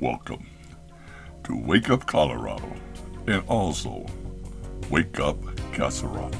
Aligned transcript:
Welcome 0.00 0.46
to 1.42 1.60
Wake 1.60 1.90
Up 1.90 2.06
Colorado 2.06 2.72
and 3.26 3.42
also 3.48 4.06
Wake 4.90 5.18
Up 5.18 5.36
Castle. 5.72 6.30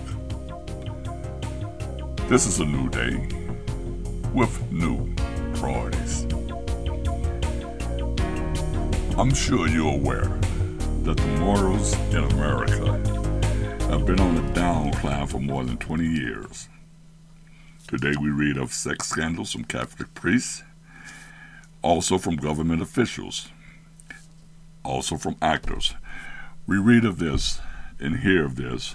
This 2.29 2.47
is 2.47 2.61
a 2.61 2.65
new 2.65 2.89
day 2.89 3.17
with 4.33 4.71
new 4.71 5.13
priorities. 5.57 6.23
I'm 9.19 9.35
sure 9.35 9.67
you're 9.67 9.93
aware 9.93 10.39
that 11.03 11.17
the 11.17 11.37
morals 11.41 11.95
in 12.11 12.23
America 12.23 12.93
have 13.91 14.07
been 14.07 14.21
on 14.21 14.37
a 14.37 14.53
downcline 14.53 15.29
for 15.29 15.41
more 15.41 15.65
than 15.65 15.79
20 15.79 16.05
years. 16.05 16.69
Today 17.89 18.13
we 18.21 18.31
read 18.31 18.57
of 18.57 18.73
sex 18.73 19.09
scandals 19.09 19.51
from 19.51 19.65
Catholic 19.65 20.15
priests 20.15 20.63
also 21.83 22.19
from 22.19 22.37
government 22.37 22.83
officials, 22.83 23.49
also 24.85 25.17
from 25.17 25.37
actors. 25.41 25.95
We 26.67 26.77
read 26.79 27.05
of 27.05 27.19
this 27.19 27.61
and 28.01 28.21
hear 28.21 28.45
of 28.45 28.57
this, 28.57 28.95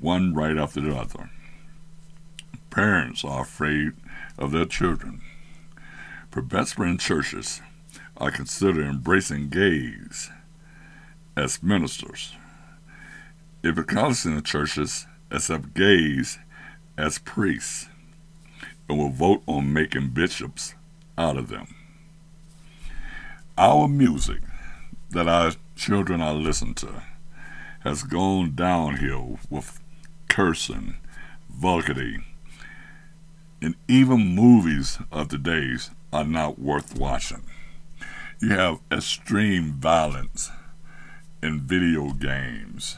one 0.00 0.34
right 0.34 0.56
after 0.56 0.80
the 0.80 0.96
other. 0.96 1.30
Parents 2.70 3.24
are 3.24 3.42
afraid 3.42 3.92
of 4.38 4.50
their 4.52 4.64
children. 4.64 5.20
Presbyterian 6.30 6.98
churches 6.98 7.60
are 8.16 8.30
considered 8.30 8.86
embracing 8.86 9.48
gays 9.48 10.30
as 11.36 11.62
ministers. 11.62 12.34
Evangelical 13.64 14.40
churches 14.40 15.06
accept 15.30 15.74
gays 15.74 16.38
as 16.98 17.18
priests 17.18 17.88
and 18.88 18.98
will 18.98 19.10
vote 19.10 19.42
on 19.46 19.72
making 19.72 20.08
bishops 20.08 20.74
out 21.16 21.36
of 21.36 21.48
them 21.48 21.74
our 23.58 23.88
music 23.88 24.40
that 25.10 25.28
our 25.28 25.52
children 25.76 26.20
are 26.20 26.34
listening 26.34 26.74
to 26.74 27.02
has 27.80 28.02
gone 28.02 28.54
downhill 28.54 29.38
with 29.50 29.80
cursing, 30.28 30.96
vulgarity, 31.50 32.18
and 33.60 33.74
even 33.88 34.34
movies 34.34 34.98
of 35.10 35.28
the 35.28 35.38
days 35.38 35.90
are 36.12 36.24
not 36.24 36.58
worth 36.58 36.98
watching. 36.98 37.42
You 38.40 38.50
have 38.50 38.80
extreme 38.90 39.72
violence 39.72 40.50
in 41.42 41.60
video 41.60 42.12
games. 42.12 42.96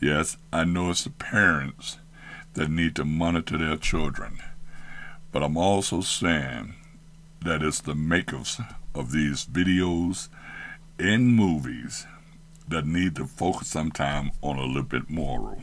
Yes, 0.00 0.36
I 0.52 0.64
know 0.64 0.90
it's 0.90 1.04
the 1.04 1.10
parents 1.10 1.98
that 2.54 2.70
need 2.70 2.96
to 2.96 3.04
monitor 3.04 3.58
their 3.58 3.76
children, 3.76 4.38
but 5.32 5.42
I'm 5.42 5.56
also 5.56 6.00
saying 6.00 6.74
that 7.44 7.62
it's 7.62 7.80
the 7.80 7.94
makers 7.94 8.60
of 8.94 9.12
these 9.12 9.46
videos 9.46 10.28
and 10.98 11.34
movies 11.34 12.06
that 12.68 12.86
need 12.86 13.16
to 13.16 13.26
focus 13.26 13.68
some 13.68 13.90
time 13.90 14.30
on 14.42 14.56
a 14.56 14.64
little 14.64 14.82
bit 14.82 15.10
moral 15.10 15.62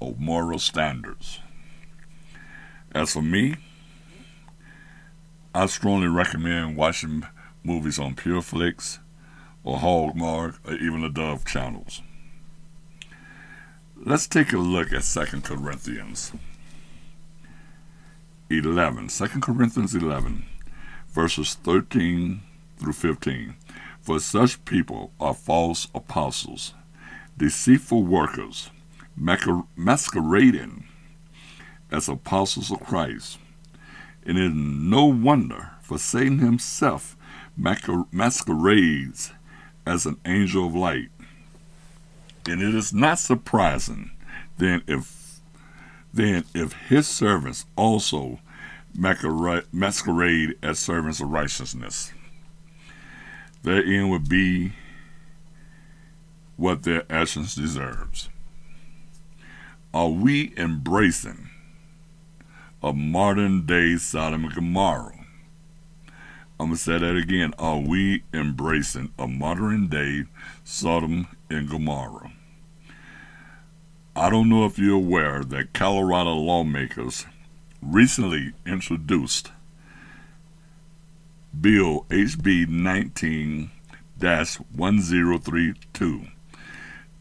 or 0.00 0.14
moral 0.18 0.58
standards. 0.58 1.40
As 2.94 3.12
for 3.12 3.22
me, 3.22 3.56
I 5.54 5.66
strongly 5.66 6.08
recommend 6.08 6.76
watching 6.76 7.26
movies 7.62 7.98
on 7.98 8.14
PureFlix 8.14 8.98
or 9.64 9.78
Hallmark 9.78 10.60
or 10.66 10.74
even 10.74 11.02
the 11.02 11.08
Dove 11.08 11.44
channels. 11.44 12.02
Let's 13.96 14.26
take 14.26 14.52
a 14.52 14.58
look 14.58 14.92
at 14.92 15.02
2 15.04 15.42
Corinthians 15.42 16.32
11. 18.50 19.08
2 19.08 19.26
Corinthians 19.40 19.94
11 19.94 20.44
verses 21.12 21.54
13 21.54 22.42
through 22.78 22.92
15. 22.92 23.54
For 24.00 24.18
such 24.18 24.64
people 24.64 25.12
are 25.20 25.34
false 25.34 25.88
apostles, 25.94 26.74
deceitful 27.36 28.02
workers, 28.02 28.70
masquerading 29.16 30.84
as 31.90 32.08
apostles 32.08 32.72
of 32.72 32.80
Christ. 32.80 33.38
And 34.24 34.38
it 34.38 34.46
is 34.46 34.54
no 34.54 35.04
wonder, 35.04 35.72
for 35.82 35.98
Satan 35.98 36.38
himself 36.38 37.16
masquerades 37.56 39.32
as 39.86 40.06
an 40.06 40.18
angel 40.24 40.66
of 40.66 40.74
light. 40.74 41.10
And 42.48 42.62
it 42.62 42.74
is 42.74 42.92
not 42.92 43.18
surprising 43.18 44.10
then 44.58 44.82
if 44.86 45.40
then 46.14 46.44
if 46.54 46.72
his 46.88 47.08
servants 47.08 47.64
also 47.74 48.38
masquerade 48.94 50.54
as 50.62 50.78
servants 50.78 51.20
of 51.20 51.30
righteousness. 51.30 52.12
Their 53.62 53.84
end 53.84 54.10
would 54.10 54.28
be 54.28 54.72
what 56.56 56.82
their 56.82 57.04
actions 57.10 57.54
deserves. 57.54 58.28
Are 59.94 60.08
we 60.08 60.52
embracing 60.56 61.50
a 62.82 62.92
modern 62.92 63.66
day 63.66 63.96
Sodom 63.96 64.44
and 64.44 64.54
Gomorrah? 64.54 65.26
I'm 66.58 66.68
going 66.68 66.76
to 66.76 66.82
say 66.82 66.98
that 66.98 67.16
again. 67.16 67.54
Are 67.58 67.78
we 67.78 68.22
embracing 68.32 69.12
a 69.18 69.26
modern 69.26 69.88
day 69.88 70.24
Sodom 70.64 71.26
and 71.50 71.68
Gomorrah? 71.68 72.32
I 74.14 74.30
don't 74.30 74.48
know 74.48 74.64
if 74.64 74.78
you're 74.78 74.96
aware 74.96 75.42
that 75.42 75.72
Colorado 75.72 76.34
lawmakers 76.34 77.26
recently 77.82 78.52
introduced 78.64 79.50
Bill 81.60 82.06
HB 82.08 82.68
19 82.68 83.70
1032. 84.20 86.26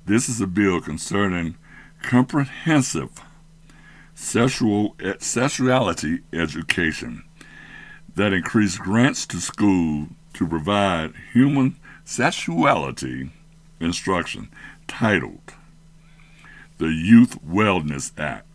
This 0.05 0.29
is 0.29 0.39
a 0.39 0.47
bill 0.47 0.79
concerning 0.79 1.57
comprehensive 2.03 3.09
sexual 4.13 4.95
eh, 4.99 5.15
sexuality 5.19 6.19
education 6.31 7.23
that 8.15 8.33
increased 8.33 8.79
grants 8.79 9.25
to 9.25 9.37
school 9.37 10.07
to 10.33 10.47
provide 10.47 11.13
human 11.33 11.77
sexuality 12.03 13.31
instruction 13.79 14.49
titled 14.87 15.53
the 16.77 16.87
Youth 16.87 17.41
Wellness 17.43 18.11
Act. 18.19 18.45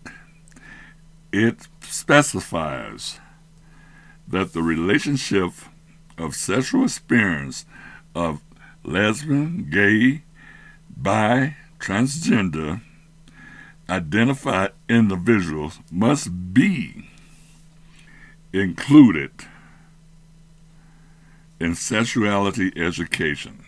It 1.33 1.69
specifies 1.91 3.21
that 4.29 4.53
the 4.53 4.63
relationship 4.63 5.53
of 6.19 6.35
sexual 6.35 6.85
experience 6.85 7.65
of 8.15 8.41
lesbian, 8.83 9.69
gay, 9.71 10.23
bi, 10.97 11.57
transgender 11.79 12.81
identified 13.89 14.73
individuals 14.89 15.79
must 15.91 16.53
be 16.53 17.09
included 18.53 19.31
in 21.61 21.75
sexuality 21.75 22.73
education. 22.77 23.65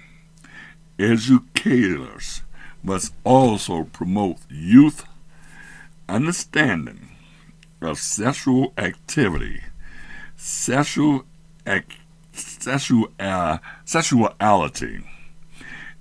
Educators 0.99 2.43
must 2.83 3.12
also 3.25 3.84
promote 3.84 4.39
youth 4.49 5.07
understanding 6.09 7.11
of 7.81 7.99
sexual 7.99 8.72
activity, 8.77 9.62
sexual 10.37 11.25
sexual 12.33 13.09
uh, 13.21 13.59
sexuality, 13.84 15.05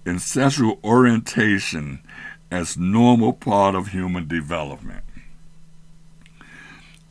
and 0.06 0.22
sexual 0.22 0.80
orientation 0.84 2.02
as 2.50 2.78
normal 2.78 3.34
part 3.34 3.76
of 3.76 3.90
human 3.90 4.28
development. 4.28 5.04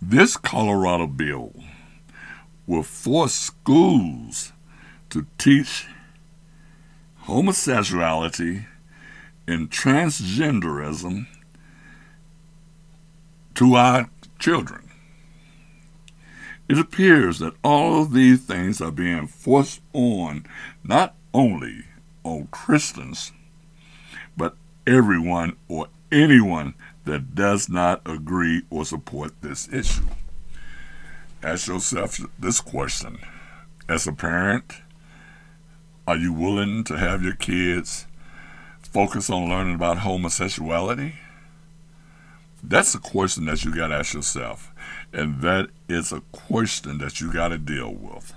This 0.01 0.37
Colorado 0.37 1.07
bill 1.07 1.53
will 2.67 2.83
force 2.83 3.35
schools 3.35 4.53
to 5.11 5.27
teach 5.39 5.87
homosexuality 7.23 8.67
and 9.47 9.71
transgenderism 9.71 11.27
to 13.57 13.75
our 13.75 14.09
children. 14.39 14.89
It 16.69 16.79
appears 16.79 17.39
that 17.39 17.55
all 17.63 18.03
of 18.03 18.13
these 18.13 18.45
things 18.45 18.81
are 18.81 18.91
being 18.91 19.27
forced 19.27 19.81
on 19.93 20.47
not 20.83 21.15
only 21.33 21.85
on 22.25 22.49
Christians, 22.51 23.33
but 24.37 24.57
everyone 24.87 25.57
or 25.69 25.89
anyone 26.11 26.75
that 27.05 27.35
does 27.35 27.69
not 27.69 28.03
agree 28.05 28.63
or 28.69 28.85
support 28.85 29.41
this 29.41 29.69
issue. 29.73 30.07
Ask 31.43 31.69
yourself 31.69 32.19
this 32.39 32.61
question 32.61 33.19
as 33.89 34.07
a 34.07 34.13
parent 34.13 34.83
are 36.09 36.17
you 36.17 36.33
willing 36.33 36.85
to 36.85 36.97
have 36.97 37.23
your 37.23 37.35
kids 37.35 38.07
focus 38.81 39.29
on 39.29 39.49
learning 39.49 39.75
about 39.75 39.99
homosexuality? 39.99 41.15
That's 42.69 42.97
a 42.97 42.99
question 42.99 43.45
that 43.45 43.65
you 43.65 43.73
got 43.73 43.89
to 43.89 43.95
ask 43.95 44.13
yourself. 44.13 44.73
And 45.13 45.41
that 45.41 45.71
is 45.89 46.11
a 46.11 46.21
question 46.33 46.99
that 46.99 47.21
you 47.21 47.33
got 47.33 47.49
to 47.49 47.59
deal 47.59 47.95
with. 47.95 48.35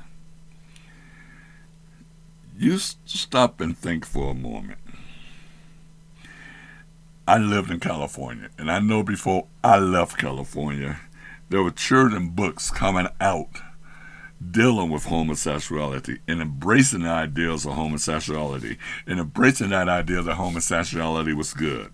you 2.55 2.77
stop 2.77 3.59
and 3.59 3.75
think 3.75 4.05
for 4.05 4.31
a 4.31 4.35
moment. 4.35 4.77
I 7.27 7.37
lived 7.37 7.71
in 7.71 7.79
California, 7.79 8.49
and 8.57 8.71
I 8.71 8.79
know 8.79 9.01
before 9.01 9.47
I 9.63 9.79
left 9.79 10.17
California, 10.17 10.99
there 11.49 11.63
were 11.63 11.71
children 11.71 12.29
books 12.29 12.69
coming 12.69 13.07
out 13.19 13.61
dealing 14.51 14.89
with 14.89 15.05
homosexuality 15.05 16.19
and 16.27 16.41
embracing 16.41 17.01
the 17.01 17.09
ideas 17.09 17.65
of 17.65 17.73
homosexuality 17.73 18.77
and 19.05 19.19
embracing 19.19 19.69
that 19.69 19.89
idea 19.89 20.21
that 20.21 20.35
homosexuality 20.35 21.33
was 21.33 21.53
good. 21.53 21.91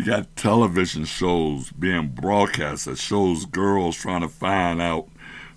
You 0.00 0.06
got 0.06 0.34
television 0.34 1.04
shows 1.04 1.72
being 1.72 2.08
broadcast 2.08 2.86
that 2.86 2.96
shows 2.96 3.44
girls 3.44 3.98
trying 3.98 4.22
to 4.22 4.30
find 4.30 4.80
out 4.80 5.08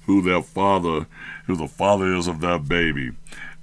who 0.05 0.21
their 0.21 0.41
father, 0.41 1.07
who 1.45 1.55
the 1.55 1.69
father 1.69 2.13
is 2.13 2.27
of 2.27 2.41
their 2.41 2.59
baby. 2.59 3.11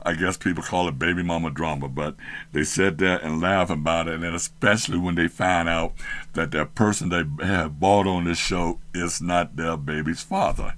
I 0.03 0.15
guess 0.15 0.39
people 0.39 0.63
call 0.63 0.89
it 0.89 0.99
baby 0.99 1.23
mama 1.23 1.51
drama, 1.51 1.87
but 1.87 2.17
they 2.53 2.65
sit 2.65 2.97
there 2.97 3.19
and 3.19 3.43
laugh 3.43 3.69
about 3.69 4.09
it, 4.09 4.23
and 4.23 4.35
especially 4.35 4.97
when 4.97 5.17
they 5.17 5.29
find 5.29 5.69
out 5.69 5.93
that 6.33 6.51
that 6.53 6.75
person 6.75 7.11
they 7.11 7.25
have 7.45 7.79
bought 7.79 8.07
on 8.07 8.25
this 8.25 8.39
show 8.39 8.81
is 8.95 9.21
not 9.21 9.57
their 9.57 9.77
baby's 9.77 10.23
father. 10.23 10.73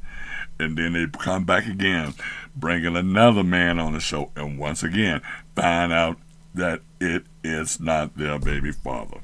And 0.58 0.76
then 0.76 0.94
they 0.94 1.06
come 1.06 1.44
back 1.44 1.68
again, 1.68 2.14
bringing 2.56 2.96
another 2.96 3.44
man 3.44 3.78
on 3.78 3.92
the 3.92 4.00
show, 4.00 4.32
and 4.34 4.58
once 4.58 4.82
again 4.82 5.22
find 5.54 5.92
out 5.92 6.18
that 6.56 6.80
it 7.00 7.22
is 7.44 7.78
not 7.78 8.18
their 8.18 8.40
baby 8.40 8.72
father. 8.72 9.20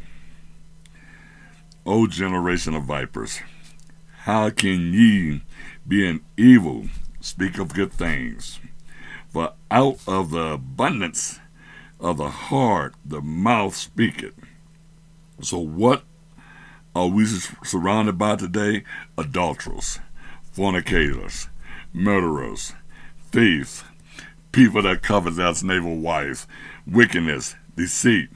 O 1.90 2.06
generation 2.06 2.74
of 2.74 2.84
vipers, 2.84 3.40
how 4.24 4.50
can 4.50 4.92
ye, 4.92 5.40
being 5.88 6.20
evil, 6.36 6.88
speak 7.18 7.56
of 7.58 7.72
good 7.72 7.94
things? 7.94 8.60
For 9.30 9.54
out 9.70 9.98
of 10.06 10.30
the 10.30 10.52
abundance 10.52 11.40
of 11.98 12.18
the 12.18 12.28
heart 12.28 12.94
the 13.06 13.22
mouth 13.22 13.74
speaketh. 13.74 14.34
So, 15.40 15.56
what 15.60 16.02
are 16.94 17.06
we 17.06 17.24
surrounded 17.24 18.18
by 18.18 18.36
today? 18.36 18.84
Adulterers, 19.16 19.98
fornicators, 20.52 21.48
murderers, 21.94 22.74
thieves, 23.32 23.82
people 24.52 24.82
that 24.82 25.02
covet 25.02 25.36
their 25.36 25.54
neighbor 25.62 25.94
wife, 25.94 26.46
wickedness, 26.86 27.56
deceit, 27.76 28.28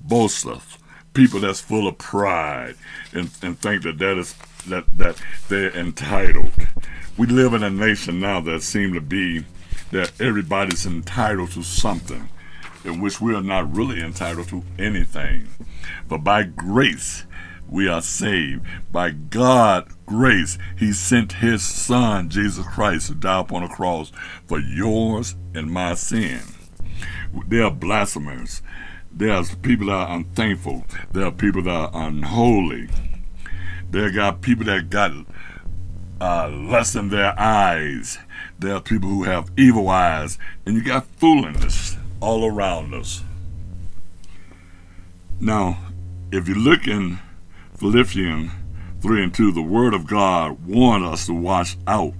boasters, 0.00 0.78
people 1.14 1.40
that's 1.40 1.60
full 1.60 1.88
of 1.88 1.96
pride 1.98 2.74
and, 3.12 3.30
and 3.42 3.58
think 3.58 3.82
that 3.84 3.98
that 3.98 4.18
is 4.18 4.34
that 4.66 4.84
that 4.98 5.20
they're 5.48 5.74
entitled. 5.76 6.50
We 7.16 7.26
live 7.26 7.54
in 7.54 7.62
a 7.62 7.70
nation 7.70 8.20
now 8.20 8.40
that 8.40 8.62
seems 8.62 8.94
to 8.94 9.00
be 9.00 9.44
that 9.92 10.20
everybody's 10.20 10.86
entitled 10.86 11.52
to 11.52 11.62
something, 11.62 12.28
in 12.84 13.00
which 13.00 13.20
we 13.20 13.34
are 13.34 13.42
not 13.42 13.74
really 13.74 14.02
entitled 14.02 14.48
to 14.48 14.64
anything. 14.78 15.48
But 16.08 16.18
by 16.18 16.42
grace 16.42 17.24
we 17.68 17.88
are 17.88 18.02
saved. 18.02 18.64
By 18.92 19.10
God 19.10 19.88
grace, 20.06 20.58
He 20.76 20.92
sent 20.92 21.34
His 21.34 21.62
Son, 21.62 22.28
Jesus 22.28 22.66
Christ, 22.66 23.08
to 23.08 23.14
die 23.14 23.40
upon 23.40 23.62
a 23.62 23.68
cross 23.68 24.12
for 24.46 24.58
yours 24.58 25.36
and 25.54 25.70
my 25.70 25.94
sin. 25.94 26.40
They 27.48 27.60
are 27.60 27.70
blasphemers. 27.70 28.62
There's 29.16 29.54
people 29.56 29.86
that 29.86 29.92
are 29.92 30.16
unthankful. 30.16 30.84
There 31.12 31.24
are 31.24 31.30
people 31.30 31.62
that 31.62 31.70
are 31.70 31.90
unholy. 31.94 32.88
There 33.88 34.10
got 34.10 34.40
people 34.40 34.64
that 34.64 34.90
got 34.90 35.12
uh, 36.20 36.50
lust 36.50 36.96
in 36.96 37.10
their 37.10 37.38
eyes. 37.38 38.18
There 38.58 38.74
are 38.74 38.80
people 38.80 39.08
who 39.08 39.22
have 39.22 39.52
evil 39.56 39.88
eyes. 39.88 40.36
And 40.66 40.74
you 40.74 40.82
got 40.82 41.06
foolishness 41.06 41.96
all 42.18 42.44
around 42.44 42.92
us. 42.92 43.22
Now, 45.38 45.78
if 46.32 46.48
you 46.48 46.56
look 46.56 46.88
in 46.88 47.20
Philippians 47.76 48.50
3 49.00 49.22
and 49.22 49.34
2, 49.34 49.52
the 49.52 49.62
Word 49.62 49.94
of 49.94 50.08
God 50.08 50.66
warned 50.66 51.04
us 51.04 51.26
to 51.26 51.34
watch 51.34 51.76
out 51.86 52.14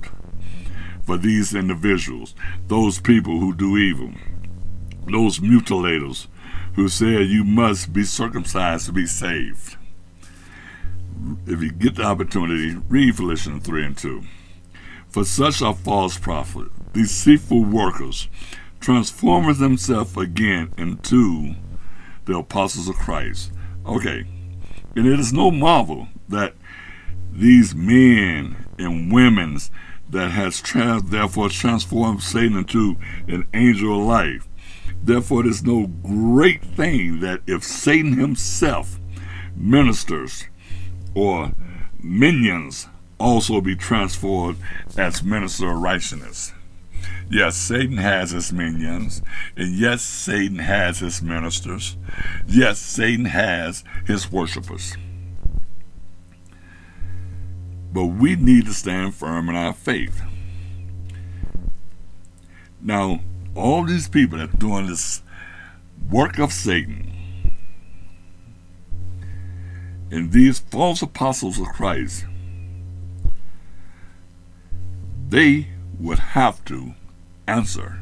for 1.03 1.17
these 1.17 1.57
individuals, 1.57 2.37
those 2.69 3.01
people 3.01 3.41
who 3.41 3.53
do 3.53 3.77
evil, 3.77 4.13
those 5.07 5.41
mutilators, 5.41 6.29
who 6.75 6.89
said 6.89 7.29
you 7.29 7.45
must 7.45 7.93
be 7.93 8.05
circumcised 8.05 8.87
to 8.87 8.93
be 8.93 9.07
saved. 9.07 9.77
If 11.47 11.63
you 11.63 11.73
get 11.73 11.95
the 11.97 12.05
opportunity, 12.05 12.77
read 12.89 13.17
Philippians 13.17 13.65
3 13.65 13.85
and 13.85 13.97
2. 13.97 14.23
For 15.09 15.25
such 15.25 15.63
are 15.63 15.75
false 15.75 16.19
prophets, 16.19 16.71
deceitful 16.93 17.65
workers, 17.65 18.29
transforming 18.81 19.55
themselves 19.55 20.17
again 20.17 20.73
into 20.77 21.55
the 22.25 22.37
apostles 22.37 22.89
of 22.89 22.97
Christ. 22.97 23.53
Okay, 23.87 24.25
and 24.97 25.07
it 25.07 25.21
is 25.21 25.33
no 25.33 25.51
marvel 25.51 26.09
that 26.29 26.55
these 27.33 27.75
men 27.75 28.57
and 28.79 29.13
women 29.13 29.59
that 30.11 30.31
has 30.31 30.61
trans- 30.61 31.11
therefore 31.11 31.49
transformed 31.49 32.23
Satan 32.23 32.59
into 32.59 32.97
an 33.29 33.47
angel 33.55 34.01
of 34.01 34.07
light 34.07 34.43
Therefore, 35.05 35.41
it 35.41 35.47
is 35.47 35.63
no 35.63 35.87
great 35.87 36.65
thing 36.65 37.21
that 37.21 37.43
if 37.47 37.63
Satan 37.63 38.15
himself 38.15 38.99
ministers 39.55 40.45
or 41.15 41.53
minions 42.03 42.89
also 43.21 43.61
be 43.61 43.77
transformed 43.77 44.59
as 44.97 45.23
minister 45.23 45.71
of 45.71 45.79
righteousness. 45.79 46.53
Yes, 47.31 47.57
Satan 47.57 47.99
has 47.99 48.31
his 48.31 48.51
minions, 48.51 49.21
and 49.57 49.75
yes, 49.75 50.01
Satan 50.01 50.59
has 50.59 51.01
his 51.01 51.21
ministers. 51.21 51.99
Yes, 52.47 52.79
Satan 52.79 53.27
has 53.27 53.85
his 54.07 54.33
worshippers. 54.33 54.97
But 57.93 58.07
we 58.07 58.37
need 58.37 58.65
to 58.67 58.75
stand 58.75 59.15
firm 59.15 59.51
in 59.51 59.55
our 59.55 59.75
faith. 59.75 60.23
Now, 62.81 63.21
all 63.55 63.85
these 63.85 64.09
people 64.09 64.39
that 64.39 64.55
are 64.55 64.59
doing 64.59 64.87
this 64.87 65.23
work 66.11 66.39
of 66.39 66.53
Satan 66.53 67.13
and 70.11 70.33
these 70.33 70.59
false 70.59 71.03
apostles 71.03 71.59
of 71.59 71.67
Christ, 71.69 72.27
they 75.29 75.69
would 75.99 76.19
have 76.19 76.65
to 76.67 76.95
answer 77.47 77.99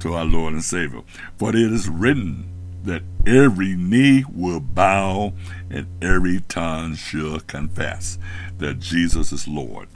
to 0.00 0.14
our 0.14 0.24
Lord 0.24 0.54
and 0.54 0.64
Savior. 0.64 1.02
For 1.36 1.50
it 1.50 1.56
is 1.56 1.88
written 1.88 2.48
that 2.84 3.02
every 3.26 3.74
knee 3.74 4.24
will 4.32 4.60
bow 4.60 5.32
and 5.70 5.86
every 6.02 6.40
tongue 6.40 6.94
shall 6.94 7.40
confess 7.40 8.18
that 8.58 8.78
Jesus 8.78 9.32
is 9.32 9.46
Lord. 9.46 9.88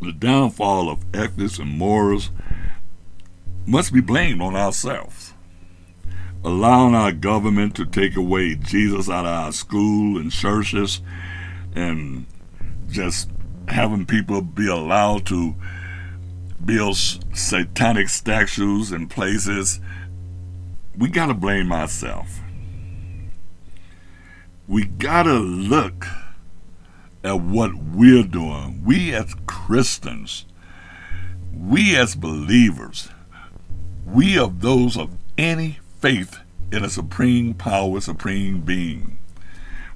The 0.00 0.12
downfall 0.12 0.90
of 0.90 1.04
ethics 1.14 1.58
and 1.58 1.70
morals 1.70 2.30
must 3.66 3.92
be 3.92 4.00
blamed 4.00 4.42
on 4.42 4.54
ourselves. 4.54 5.32
Allowing 6.44 6.94
our 6.94 7.12
government 7.12 7.74
to 7.76 7.86
take 7.86 8.14
away 8.14 8.54
Jesus 8.54 9.08
out 9.08 9.24
of 9.24 9.32
our 9.32 9.52
school 9.52 10.18
and 10.18 10.30
churches 10.30 11.00
and 11.74 12.26
just 12.90 13.30
having 13.68 14.06
people 14.06 14.42
be 14.42 14.68
allowed 14.68 15.26
to 15.26 15.54
build 16.64 16.96
satanic 16.96 18.08
statues 18.08 18.92
in 18.92 19.08
places, 19.08 19.80
we 20.96 21.08
got 21.08 21.26
to 21.26 21.34
blame 21.34 21.72
ourselves. 21.72 22.40
We 24.68 24.84
got 24.84 25.24
to 25.24 25.34
look 25.34 26.06
at 27.26 27.40
what 27.40 27.74
we're 27.74 28.22
doing. 28.22 28.82
We 28.84 29.12
as 29.12 29.34
Christians, 29.46 30.46
we 31.52 31.96
as 31.96 32.14
believers, 32.14 33.08
we 34.06 34.38
of 34.38 34.60
those 34.60 34.96
of 34.96 35.10
any 35.36 35.80
faith 35.98 36.38
in 36.70 36.84
a 36.84 36.88
supreme 36.88 37.52
power, 37.52 38.00
supreme 38.00 38.60
being, 38.60 39.18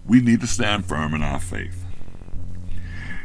we 0.04 0.20
need 0.20 0.40
to 0.40 0.49
stand 0.49 0.87
firm 0.87 1.14
in 1.14 1.22
our 1.22 1.38
faith. 1.38 1.84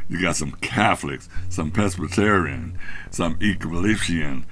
You 0.08 0.22
got 0.22 0.36
some 0.36 0.52
Catholics, 0.52 1.28
some 1.48 1.72
Presbyterian, 1.72 2.78
some 3.10 3.36
Ecumenian. 3.42 4.46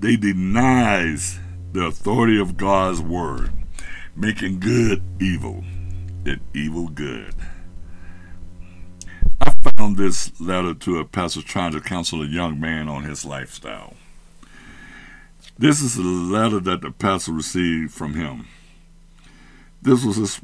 They 0.00 0.16
denies 0.16 1.38
the 1.72 1.84
authority 1.84 2.40
of 2.40 2.56
God's 2.56 3.00
word, 3.00 3.52
making 4.16 4.58
good 4.58 5.00
evil 5.20 5.62
and 6.26 6.40
evil 6.54 6.88
good. 6.88 7.36
I 9.40 9.52
found 9.76 9.96
this 9.96 10.38
letter 10.40 10.74
to 10.74 10.98
a 10.98 11.04
pastor 11.04 11.42
trying 11.42 11.72
to 11.72 11.80
counsel 11.80 12.22
a 12.22 12.26
young 12.26 12.60
man 12.60 12.88
on 12.88 13.04
his 13.04 13.24
lifestyle. 13.24 13.94
This 15.58 15.82
is 15.82 15.96
the 15.96 16.02
letter 16.02 16.60
that 16.60 16.80
the 16.82 16.90
pastor 16.90 17.32
received 17.32 17.92
from 17.92 18.14
him. 18.14 18.46
This 19.82 20.04
was 20.04 20.16
his 20.16 20.40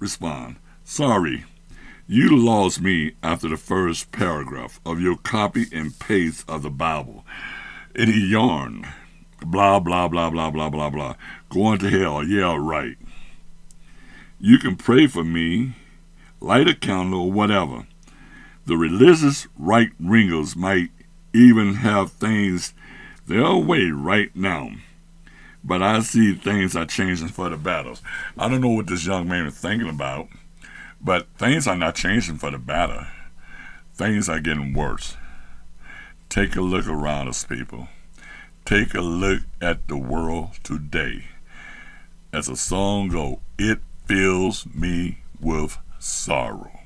respond. 0.00 0.56
Sorry, 0.84 1.44
you 2.06 2.36
lost 2.36 2.80
me 2.80 3.12
after 3.22 3.48
the 3.48 3.56
first 3.56 4.12
paragraph 4.12 4.80
of 4.86 5.00
your 5.00 5.16
copy 5.16 5.66
and 5.72 5.98
paste 5.98 6.48
of 6.48 6.62
the 6.62 6.70
Bible. 6.70 7.24
any 7.94 8.18
yarn. 8.18 8.86
Blah, 9.44 9.80
blah, 9.80 10.08
blah, 10.08 10.30
blah, 10.30 10.50
blah, 10.50 10.70
blah, 10.70 10.90
blah. 10.90 11.14
Going 11.50 11.78
to 11.80 11.90
hell. 11.90 12.24
Yeah, 12.24 12.56
right. 12.58 12.96
You 14.40 14.58
can 14.58 14.76
pray 14.76 15.06
for 15.06 15.24
me, 15.24 15.74
light 16.40 16.68
a 16.68 16.74
candle, 16.74 17.22
or 17.22 17.32
whatever. 17.32 17.86
The 18.68 18.76
religious 18.76 19.48
right 19.58 19.92
wingers 19.98 20.54
might 20.54 20.90
even 21.32 21.76
have 21.76 22.12
things 22.12 22.74
their 23.26 23.56
way 23.56 23.86
right 23.86 24.30
now. 24.36 24.72
But 25.64 25.82
I 25.82 26.00
see 26.00 26.34
things 26.34 26.76
are 26.76 26.84
changing 26.84 27.28
for 27.28 27.48
the 27.48 27.56
battles. 27.56 28.02
I 28.36 28.46
don't 28.46 28.60
know 28.60 28.68
what 28.68 28.88
this 28.88 29.06
young 29.06 29.26
man 29.26 29.46
is 29.46 29.58
thinking 29.58 29.88
about, 29.88 30.28
but 31.00 31.28
things 31.38 31.66
are 31.66 31.76
not 31.76 31.94
changing 31.94 32.36
for 32.36 32.50
the 32.50 32.58
better. 32.58 33.08
Things 33.94 34.28
are 34.28 34.38
getting 34.38 34.74
worse. 34.74 35.16
Take 36.28 36.54
a 36.54 36.60
look 36.60 36.86
around 36.86 37.28
us, 37.28 37.44
people. 37.44 37.88
Take 38.66 38.92
a 38.92 39.00
look 39.00 39.44
at 39.62 39.88
the 39.88 39.96
world 39.96 40.50
today. 40.62 41.24
As 42.34 42.50
a 42.50 42.56
song 42.56 43.08
goes, 43.08 43.38
it 43.58 43.78
fills 44.04 44.66
me 44.66 45.20
with 45.40 45.78
sorrow. 45.98 46.77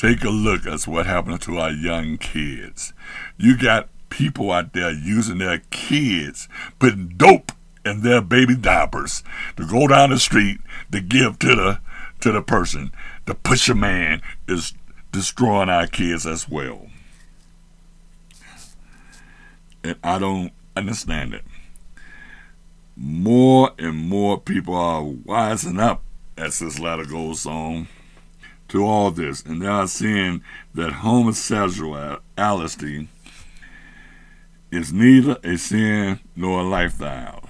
Take 0.00 0.24
a 0.24 0.30
look 0.30 0.66
at 0.66 0.88
what 0.88 1.04
happened 1.04 1.42
to 1.42 1.58
our 1.58 1.70
young 1.70 2.16
kids. 2.16 2.94
You 3.36 3.54
got 3.54 3.90
people 4.08 4.50
out 4.50 4.72
there 4.72 4.90
using 4.90 5.36
their 5.36 5.58
kids, 5.68 6.48
putting 6.78 7.08
dope 7.18 7.52
in 7.84 8.00
their 8.00 8.22
baby 8.22 8.56
diapers 8.56 9.22
to 9.58 9.66
go 9.66 9.86
down 9.88 10.08
the 10.08 10.18
street 10.18 10.60
to 10.90 11.02
give 11.02 11.38
to 11.40 11.54
the 11.54 11.80
to 12.20 12.32
the 12.32 12.40
person. 12.40 12.92
The 13.26 13.34
pusher 13.34 13.74
man 13.74 14.22
is 14.48 14.72
destroying 15.12 15.68
our 15.68 15.86
kids 15.86 16.26
as 16.26 16.48
well. 16.48 16.86
And 19.84 19.96
I 20.02 20.18
don't 20.18 20.52
understand 20.74 21.34
it. 21.34 21.44
More 22.96 23.72
and 23.78 23.98
more 23.98 24.40
people 24.40 24.74
are 24.74 25.02
wising 25.02 25.78
up 25.78 26.00
as 26.38 26.58
this 26.58 26.78
letter 26.78 27.04
goes 27.04 27.44
on 27.44 27.88
to 28.70 28.84
all 28.84 29.10
this, 29.10 29.42
and 29.42 29.60
they 29.60 29.66
are 29.66 29.86
seeing 29.86 30.42
that 30.74 30.92
homosexuality 30.92 33.08
is 34.70 34.92
neither 34.92 35.36
a 35.44 35.58
sin 35.58 36.20
nor 36.34 36.60
a 36.60 36.64
lifestyle. 36.64 37.44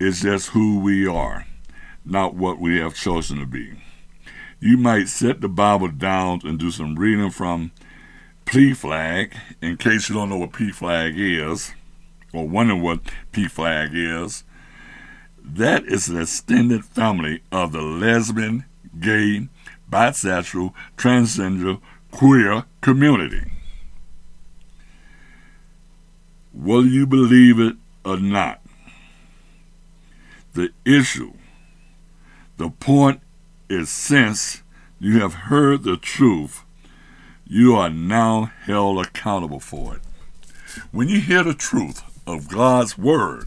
It's 0.00 0.22
just 0.22 0.50
who 0.50 0.80
we 0.80 1.06
are, 1.06 1.46
not 2.04 2.34
what 2.34 2.58
we 2.58 2.78
have 2.78 2.94
chosen 2.94 3.38
to 3.38 3.46
be. 3.46 3.80
You 4.60 4.76
might 4.76 5.08
set 5.08 5.40
the 5.40 5.48
Bible 5.48 5.88
down 5.88 6.40
and 6.44 6.58
do 6.58 6.70
some 6.70 6.94
reading 6.94 7.30
from 7.30 7.72
PFLAG, 8.46 9.34
in 9.60 9.76
case 9.76 10.08
you 10.08 10.14
don't 10.14 10.30
know 10.30 10.38
what 10.38 10.52
PFLAG 10.52 11.14
is, 11.16 11.72
or 12.32 12.48
wonder 12.48 12.76
what 12.76 13.00
PFLAG 13.32 13.90
is. 13.92 14.44
That 15.44 15.84
is 15.86 16.08
an 16.08 16.20
extended 16.20 16.84
family 16.84 17.42
of 17.50 17.72
the 17.72 17.82
lesbian, 17.82 18.64
gay, 18.98 19.48
bisexual, 19.90 20.72
transgender, 20.96 21.80
queer 22.10 22.64
community. 22.80 23.50
Whether 26.52 26.88
you 26.88 27.06
believe 27.06 27.58
it 27.58 27.76
or 28.04 28.18
not, 28.18 28.60
the 30.54 30.70
issue, 30.84 31.32
the 32.58 32.70
point 32.70 33.20
is 33.68 33.88
since 33.88 34.62
you 35.00 35.20
have 35.20 35.34
heard 35.34 35.82
the 35.82 35.96
truth, 35.96 36.64
you 37.46 37.74
are 37.74 37.90
now 37.90 38.52
held 38.64 39.04
accountable 39.04 39.60
for 39.60 39.96
it. 39.96 40.02
When 40.90 41.08
you 41.08 41.20
hear 41.20 41.42
the 41.42 41.54
truth 41.54 42.02
of 42.26 42.48
God's 42.48 42.96
word 42.96 43.46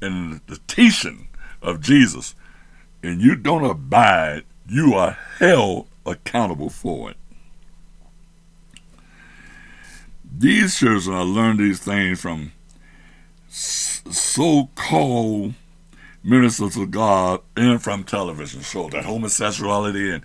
and 0.00 0.40
the 0.46 0.58
teaching 0.66 1.28
of 1.62 1.80
Jesus, 1.80 2.34
and 3.02 3.20
you 3.20 3.34
don't 3.34 3.64
abide, 3.64 4.44
you 4.70 4.94
are 4.94 5.18
held 5.38 5.88
accountable 6.06 6.70
for 6.70 7.10
it. 7.10 7.16
These 10.38 10.78
children 10.78 11.16
are 11.16 11.24
learning 11.24 11.58
these 11.58 11.80
things 11.80 12.20
from 12.20 12.52
so 13.48 14.70
called 14.76 15.54
ministers 16.22 16.76
of 16.76 16.92
God 16.92 17.40
and 17.56 17.82
from 17.82 18.04
television 18.04 18.60
shows 18.60 18.92
that 18.92 19.06
homosexuality 19.06 20.10
and 20.10 20.22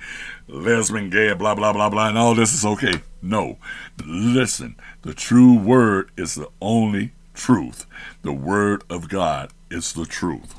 lesbian, 0.47 1.09
gay, 1.09 1.33
blah, 1.33 1.55
blah, 1.55 1.73
blah, 1.73 1.89
blah, 1.89 2.09
and 2.09 2.17
all 2.17 2.35
this 2.35 2.53
is 2.53 2.63
okay. 2.63 3.01
No. 3.23 3.57
Listen, 4.05 4.75
the 5.01 5.15
true 5.15 5.57
word 5.57 6.11
is 6.17 6.35
the 6.35 6.49
only 6.61 7.13
truth. 7.33 7.87
The 8.21 8.33
word 8.33 8.83
of 8.91 9.09
God 9.09 9.49
is 9.71 9.93
the 9.93 10.05
truth. 10.05 10.53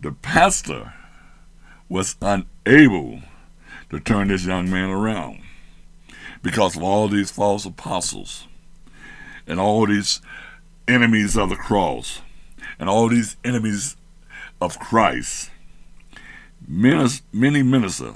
The 0.00 0.12
pastor 0.12 0.94
was 1.92 2.16
unable 2.22 3.20
to 3.90 4.00
turn 4.00 4.28
this 4.28 4.46
young 4.46 4.70
man 4.70 4.88
around 4.88 5.38
because 6.42 6.74
of 6.74 6.82
all 6.82 7.06
these 7.06 7.30
false 7.30 7.66
apostles 7.66 8.46
and 9.46 9.60
all 9.60 9.86
these 9.86 10.22
enemies 10.88 11.36
of 11.36 11.50
the 11.50 11.54
cross 11.54 12.22
and 12.78 12.88
all 12.88 13.10
these 13.10 13.36
enemies 13.44 13.94
of 14.58 14.78
Christ. 14.78 15.50
Many 16.66 17.62
ministers 17.62 18.14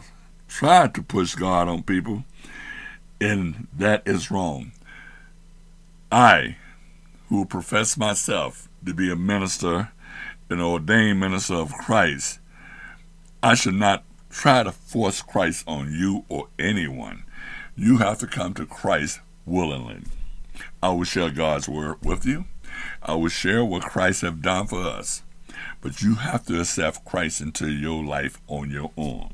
tried 0.48 0.94
to 0.94 1.02
push 1.02 1.34
God 1.34 1.68
on 1.68 1.82
people, 1.82 2.24
and 3.20 3.66
that 3.76 4.02
is 4.06 4.30
wrong. 4.30 4.72
I, 6.10 6.56
who 7.28 7.44
profess 7.44 7.98
myself 7.98 8.70
to 8.86 8.94
be 8.94 9.12
a 9.12 9.16
minister, 9.16 9.90
an 10.48 10.62
ordained 10.62 11.20
minister 11.20 11.56
of 11.56 11.74
Christ, 11.74 12.38
I 13.42 13.54
should 13.54 13.74
not 13.74 14.04
try 14.30 14.62
to 14.62 14.72
force 14.72 15.22
Christ 15.22 15.64
on 15.66 15.92
you 15.92 16.24
or 16.28 16.48
anyone. 16.58 17.24
You 17.76 17.98
have 17.98 18.18
to 18.18 18.26
come 18.26 18.54
to 18.54 18.66
Christ 18.66 19.20
willingly. 19.44 20.02
I 20.82 20.90
will 20.90 21.04
share 21.04 21.30
God's 21.30 21.68
word 21.68 22.02
with 22.02 22.24
you. 22.24 22.46
I 23.02 23.14
will 23.14 23.28
share 23.28 23.64
what 23.64 23.82
Christ 23.82 24.22
have 24.22 24.42
done 24.42 24.66
for 24.66 24.80
us. 24.80 25.22
But 25.80 26.02
you 26.02 26.16
have 26.16 26.44
to 26.46 26.60
accept 26.60 27.04
Christ 27.04 27.40
into 27.40 27.70
your 27.70 28.04
life 28.04 28.40
on 28.46 28.70
your 28.70 28.90
own. 28.96 29.32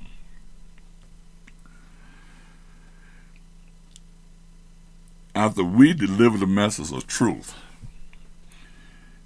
After 5.34 5.64
we 5.64 5.94
deliver 5.94 6.36
the 6.36 6.46
message 6.46 6.92
of 6.92 7.06
truth, 7.06 7.54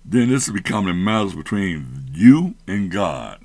then 0.04 0.30
this 0.30 0.46
is 0.46 0.54
becoming 0.54 0.90
a 0.90 0.94
matter 0.94 1.36
between 1.36 2.10
you 2.12 2.54
and 2.68 2.90
God, 2.90 3.40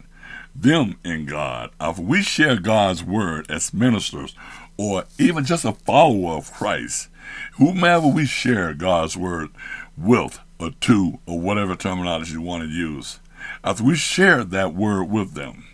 them 0.55 0.97
in 1.03 1.25
God. 1.25 1.71
If 1.79 1.97
we 1.97 2.21
share 2.21 2.59
God's 2.59 3.03
word 3.03 3.49
as 3.49 3.73
ministers, 3.73 4.35
or 4.77 5.05
even 5.19 5.45
just 5.45 5.65
a 5.65 5.73
follower 5.73 6.33
of 6.33 6.51
Christ, 6.51 7.09
whomever 7.53 8.07
we 8.07 8.25
share 8.25 8.73
God's 8.73 9.15
word 9.15 9.49
with, 9.97 10.39
or 10.59 10.71
to, 10.81 11.19
or 11.25 11.39
whatever 11.39 11.75
terminology 11.75 12.33
you 12.33 12.41
want 12.41 12.63
to 12.63 12.69
use, 12.69 13.19
after 13.63 13.83
we 13.83 13.95
share 13.95 14.43
that 14.43 14.73
word 14.73 15.05
with 15.05 15.33
them, 15.33 15.65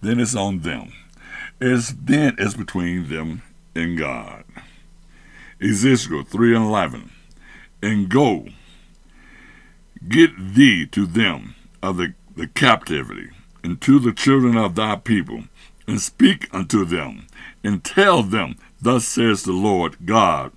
then 0.00 0.20
it's 0.20 0.34
on 0.34 0.60
them. 0.60 0.92
It's 1.60 1.92
then 1.92 2.34
it's 2.38 2.54
between 2.54 3.08
them 3.08 3.42
and 3.74 3.98
God. 3.98 4.44
Ezekiel 5.60 6.24
3 6.24 6.56
and 6.56 6.64
11. 6.64 7.10
And 7.82 8.08
go, 8.08 8.46
get 10.08 10.30
thee 10.54 10.86
to 10.86 11.06
them 11.06 11.54
of 11.82 11.96
the, 11.96 12.14
the 12.36 12.48
captivity, 12.48 13.30
and 13.62 13.80
to 13.80 13.98
the 13.98 14.12
children 14.12 14.56
of 14.56 14.74
thy 14.74 14.96
people, 14.96 15.44
and 15.86 16.00
speak 16.00 16.48
unto 16.52 16.84
them, 16.84 17.26
and 17.62 17.84
tell 17.84 18.22
them, 18.22 18.56
Thus 18.80 19.06
says 19.06 19.44
the 19.44 19.52
Lord 19.52 20.04
God, 20.04 20.52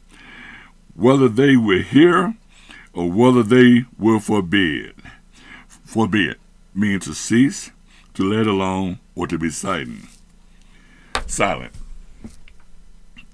whether 0.95 1.27
they 1.27 1.55
will 1.55 1.83
hear 1.83 2.35
or 2.93 3.11
whether 3.11 3.43
they 3.43 3.85
will 3.99 4.19
forbid. 4.19 4.95
Forbid 5.67 6.37
means 6.73 7.05
to 7.05 7.13
cease, 7.13 7.71
to 8.13 8.23
let 8.23 8.47
alone, 8.47 8.99
or 9.15 9.27
to 9.27 9.37
be 9.37 9.49
silent. 9.49 10.05
Silent. 11.27 11.73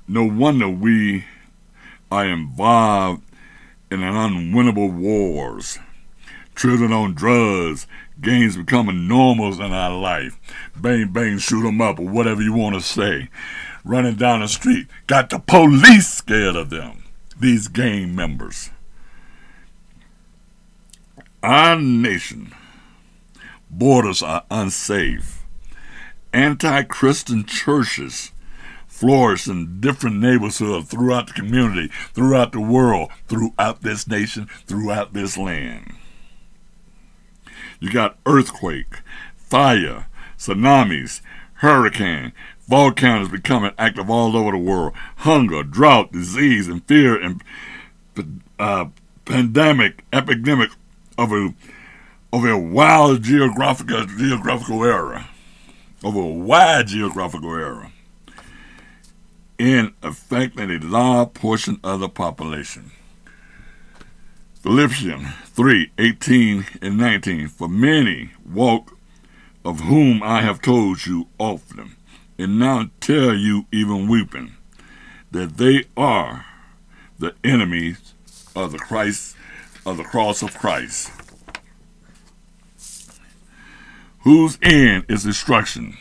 No 0.07 0.25
wonder 0.25 0.67
we 0.67 1.25
are 2.11 2.25
involved 2.25 3.23
in 3.89 4.03
an 4.03 4.13
unwinnable 4.13 4.91
wars. 4.91 5.79
Children 6.55 6.91
on 6.91 7.13
drugs, 7.13 7.87
gangs 8.21 8.57
becoming 8.57 9.07
normals 9.07 9.59
in 9.59 9.71
our 9.71 9.97
life. 9.97 10.39
Bang, 10.75 11.11
bang, 11.11 11.37
shoot 11.37 11.67
'em 11.67 11.81
up, 11.81 11.99
or 11.99 12.07
whatever 12.07 12.41
you 12.41 12.53
want 12.53 12.75
to 12.75 12.81
say. 12.81 13.29
Running 13.83 14.15
down 14.15 14.41
the 14.41 14.47
street, 14.47 14.87
got 15.07 15.29
the 15.29 15.39
police 15.39 16.07
scared 16.07 16.55
of 16.55 16.69
them. 16.69 17.03
These 17.39 17.67
gang 17.67 18.15
members. 18.15 18.69
Our 21.41 21.75
nation 21.75 22.53
borders 23.71 24.21
are 24.21 24.43
unsafe. 24.51 25.43
Anti 26.33 26.83
Christian 26.83 27.45
churches 27.45 28.31
flourish 28.87 29.47
in 29.47 29.81
different 29.81 30.17
neighborhoods 30.17 30.87
throughout 30.87 31.27
the 31.27 31.33
community, 31.33 31.89
throughout 32.13 32.51
the 32.51 32.59
world, 32.59 33.09
throughout 33.27 33.81
this 33.81 34.07
nation, 34.07 34.47
throughout 34.67 35.13
this 35.13 35.37
land. 35.37 35.95
You 37.81 37.91
got 37.91 38.17
earthquake, 38.27 38.99
fire, 39.35 40.05
tsunamis, 40.37 41.21
hurricane, 41.55 42.31
volcanoes 42.67 43.27
becoming 43.27 43.71
active 43.77 44.07
all 44.07 44.37
over 44.37 44.51
the 44.51 44.57
world, 44.59 44.93
hunger, 45.17 45.63
drought, 45.63 46.11
disease, 46.11 46.67
and 46.67 46.85
fear, 46.85 47.19
and 47.19 47.41
uh, 48.59 48.85
pandemic, 49.25 50.05
epidemic 50.13 50.69
of 51.17 51.31
a 51.31 51.53
of 52.31 52.45
a 52.45 52.57
wild 52.57 53.23
geographical 53.23 54.05
geographical 54.05 54.83
era, 54.83 55.27
of 56.03 56.15
a 56.15 56.25
wide 56.25 56.85
geographical 56.87 57.55
era, 57.55 57.91
in 59.57 59.93
affecting 60.03 60.69
a 60.69 60.77
large 60.77 61.33
portion 61.33 61.79
of 61.83 61.99
the 61.99 62.09
population. 62.09 62.91
Philippians 64.61 65.27
3 65.45 65.91
18 65.97 66.65
and 66.83 66.97
19. 66.97 67.47
For 67.47 67.67
many 67.67 68.31
walk, 68.45 68.95
of 69.65 69.81
whom 69.81 70.21
I 70.21 70.41
have 70.41 70.61
told 70.61 71.05
you 71.07 71.27
often, 71.39 71.95
and 72.37 72.59
now 72.59 72.91
tell 72.99 73.33
you, 73.33 73.65
even 73.71 74.07
weeping, 74.07 74.53
that 75.31 75.57
they 75.57 75.85
are 75.97 76.45
the 77.17 77.33
enemies 77.43 78.13
of 78.55 78.71
the 78.71 78.77
Christ 78.77 79.35
of 79.83 79.97
the 79.97 80.03
cross 80.03 80.43
of 80.43 80.55
Christ, 80.55 81.11
whose 84.19 84.59
end 84.61 85.05
is 85.09 85.23
destruction, 85.23 85.97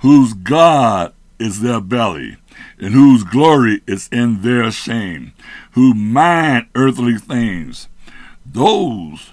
whose 0.00 0.34
God 0.34 1.14
is 1.38 1.62
their 1.62 1.80
belly, 1.80 2.36
and 2.78 2.94
whose 2.94 3.24
glory 3.24 3.82
is 3.86 4.08
in 4.12 4.42
their 4.42 4.70
shame, 4.70 5.32
who 5.72 5.94
mind 5.94 6.66
earthly 6.74 7.16
things. 7.16 7.88
Those 8.44 9.32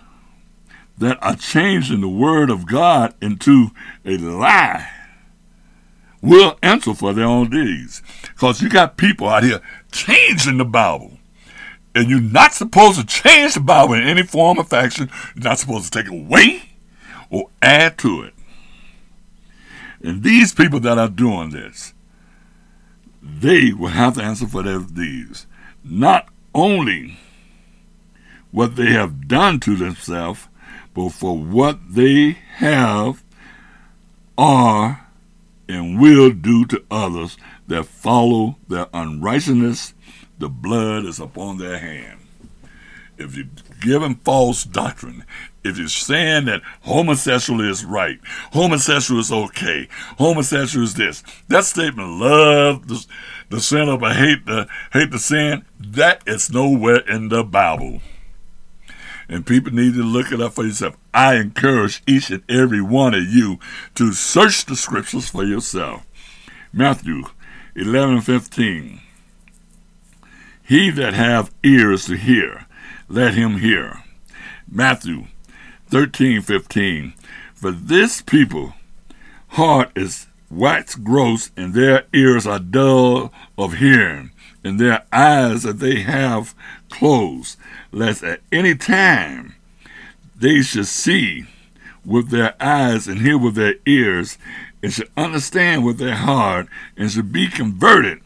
that 0.98 1.18
are 1.22 1.36
changing 1.36 2.02
the 2.02 2.10
word 2.10 2.50
of 2.50 2.68
God 2.68 3.14
into 3.22 3.72
a 4.06 4.18
lie 4.18 4.90
will 6.22 6.58
answer 6.62 6.94
for 6.94 7.14
their 7.14 7.26
own 7.26 7.50
deeds. 7.50 8.02
Because 8.34 8.62
you 8.62 8.70
got 8.70 8.98
people 8.98 9.28
out 9.28 9.44
here 9.44 9.62
changing 9.92 10.58
the 10.58 10.66
Bible. 10.66 11.18
And 11.94 12.10
you're 12.10 12.22
not 12.22 12.54
supposed 12.54 13.00
to 13.00 13.06
change 13.06 13.54
the 13.54 13.60
Bible 13.60 13.94
in 13.94 14.04
any 14.04 14.24
form 14.24 14.58
or 14.58 14.64
fashion. 14.64 15.12
You're 15.36 15.44
not 15.44 15.60
supposed 15.60 15.92
to 15.92 16.00
take 16.00 16.12
it 16.12 16.18
away 16.18 16.64
or 17.30 17.50
add 17.62 17.98
to 18.00 18.24
it. 18.24 18.34
And 20.02 20.24
these 20.24 20.54
people 20.54 20.80
that 20.82 20.98
are 20.98 21.10
doing 21.10 21.52
this, 21.52 21.94
they 23.24 23.72
will 23.72 23.90
have 23.90 24.16
to 24.16 24.24
answer 24.24 24.48
for 24.48 24.64
their 24.64 24.80
deeds. 24.80 25.48
Not 25.84 26.28
only 26.54 27.18
what 28.52 28.76
they 28.76 28.92
have 28.92 29.28
done 29.28 29.60
to 29.62 29.76
themselves, 29.76 30.48
but 30.94 31.10
for 31.10 31.38
what 31.38 31.80
they 31.96 32.38
have, 32.56 33.24
are, 34.38 35.08
and 35.68 36.00
will 36.00 36.32
do 36.32 36.66
to 36.66 36.84
others 36.92 37.38
that 37.68 37.86
follow 37.86 38.58
their 38.68 38.88
unrighteousness 38.94 39.94
the 40.38 40.50
blood 40.50 41.06
is 41.06 41.20
upon 41.20 41.58
their 41.58 41.80
hand. 41.80 42.20
If 43.18 43.38
you 43.38 43.48
give 43.82 44.02
them 44.02 44.16
false 44.16 44.64
doctrine, 44.64 45.24
if 45.64 45.78
you're 45.78 45.88
saying 45.88 46.46
that 46.46 46.62
homosexual 46.82 47.62
is 47.62 47.86
right, 47.86 48.20
homosexual 48.52 49.20
is 49.20 49.32
okay, 49.32 49.88
homosexual 50.18 50.84
is 50.84 50.96
this, 50.96 51.24
that 51.48 51.66
statement, 51.66 52.20
love 52.20 52.88
the, 52.88 53.06
the 53.50 53.60
sinner 53.60 53.98
but 53.98 54.16
hate 54.16 54.46
the 54.46 54.68
hate 54.92 55.12
the 55.12 55.20
sin, 55.20 55.66
that 55.80 56.22
is 56.28 56.52
nowhere 56.52 57.00
in 57.08 57.30
the 57.30 57.44
Bible. 57.44 58.02
And 59.30 59.46
people 59.46 59.74
need 59.74 59.94
to 59.94 60.04
look 60.04 60.32
it 60.32 60.42
up 60.42 60.54
for 60.54 60.66
yourself. 60.66 60.98
I 61.14 61.36
encourage 61.36 62.04
each 62.06 62.30
and 62.30 62.44
every 62.50 62.82
one 62.82 63.14
of 63.14 63.24
you 63.24 63.58
to 63.96 64.12
search 64.12 64.66
the 64.66 64.76
scriptures 64.76 65.30
for 65.30 65.46
yourself. 65.46 66.06
Matthew 66.74 67.24
11 67.76 68.22
15. 68.22 69.00
He 70.66 70.90
that 70.92 71.14
have 71.14 71.54
ears 71.64 72.06
to 72.06 72.16
hear, 72.16 72.68
let 73.08 73.34
him 73.34 73.58
hear. 73.58 74.04
Matthew 74.70 75.26
13, 75.94 76.42
15. 76.42 77.14
For 77.54 77.70
this 77.70 78.24
people 78.24 78.74
heart 79.50 79.92
is 79.96 80.26
wax 80.50 80.96
gross, 80.96 81.52
and 81.56 81.76
their 81.76 82.06
ears 82.12 82.48
are 82.48 82.58
dull 82.58 83.32
of 83.60 83.76
hearing, 83.76 84.32
and 84.64 84.80
their 84.80 85.04
eyes 85.14 85.62
that 85.62 85.78
they 85.78 86.00
have 86.00 86.56
closed, 86.90 87.60
lest 87.92 88.24
at 88.24 88.42
any 88.52 88.74
time 88.74 89.54
they 90.36 90.64
should 90.64 90.88
see 90.88 91.46
with 92.04 92.32
their 92.32 92.56
eyes 92.60 93.08
and 93.08 93.22
hear 93.22 93.38
with 93.38 93.54
their 93.54 93.76
ears, 93.86 94.40
and 94.82 94.92
should 94.92 95.12
understand 95.16 95.86
with 95.86 96.00
their 96.00 96.16
heart, 96.16 96.66
and 96.98 97.12
should 97.12 97.32
be 97.32 97.48
converted, 97.48 98.20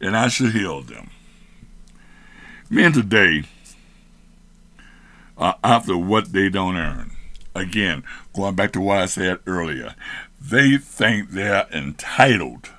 and 0.00 0.16
I 0.16 0.28
should 0.28 0.52
heal 0.52 0.80
them. 0.80 1.10
Men 2.70 2.92
today 2.92 3.42
are 5.36 5.58
after 5.62 5.96
what 5.96 6.32
they 6.32 6.48
don't 6.48 6.76
earn. 6.76 7.10
Again, 7.54 8.02
going 8.34 8.54
back 8.54 8.72
to 8.72 8.80
what 8.80 8.98
I 8.98 9.06
said 9.06 9.38
earlier, 9.46 9.94
they 10.40 10.76
think 10.76 11.30
they're 11.30 11.66
entitled 11.72 12.70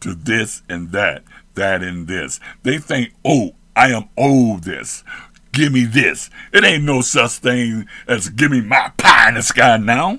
to 0.00 0.14
this 0.14 0.62
and 0.68 0.92
that, 0.92 1.24
that 1.54 1.82
and 1.82 2.08
this. 2.08 2.40
They 2.62 2.78
think, 2.78 3.14
oh, 3.24 3.54
I 3.76 3.90
am 3.90 4.08
owed 4.16 4.64
this. 4.64 5.04
Give 5.52 5.72
me 5.72 5.84
this. 5.84 6.30
It 6.52 6.64
ain't 6.64 6.84
no 6.84 7.00
such 7.00 7.32
thing 7.32 7.86
as 8.06 8.28
give 8.28 8.50
me 8.50 8.60
my 8.60 8.92
pie 8.96 9.28
in 9.28 9.34
the 9.34 9.42
sky 9.42 9.76
now. 9.76 10.18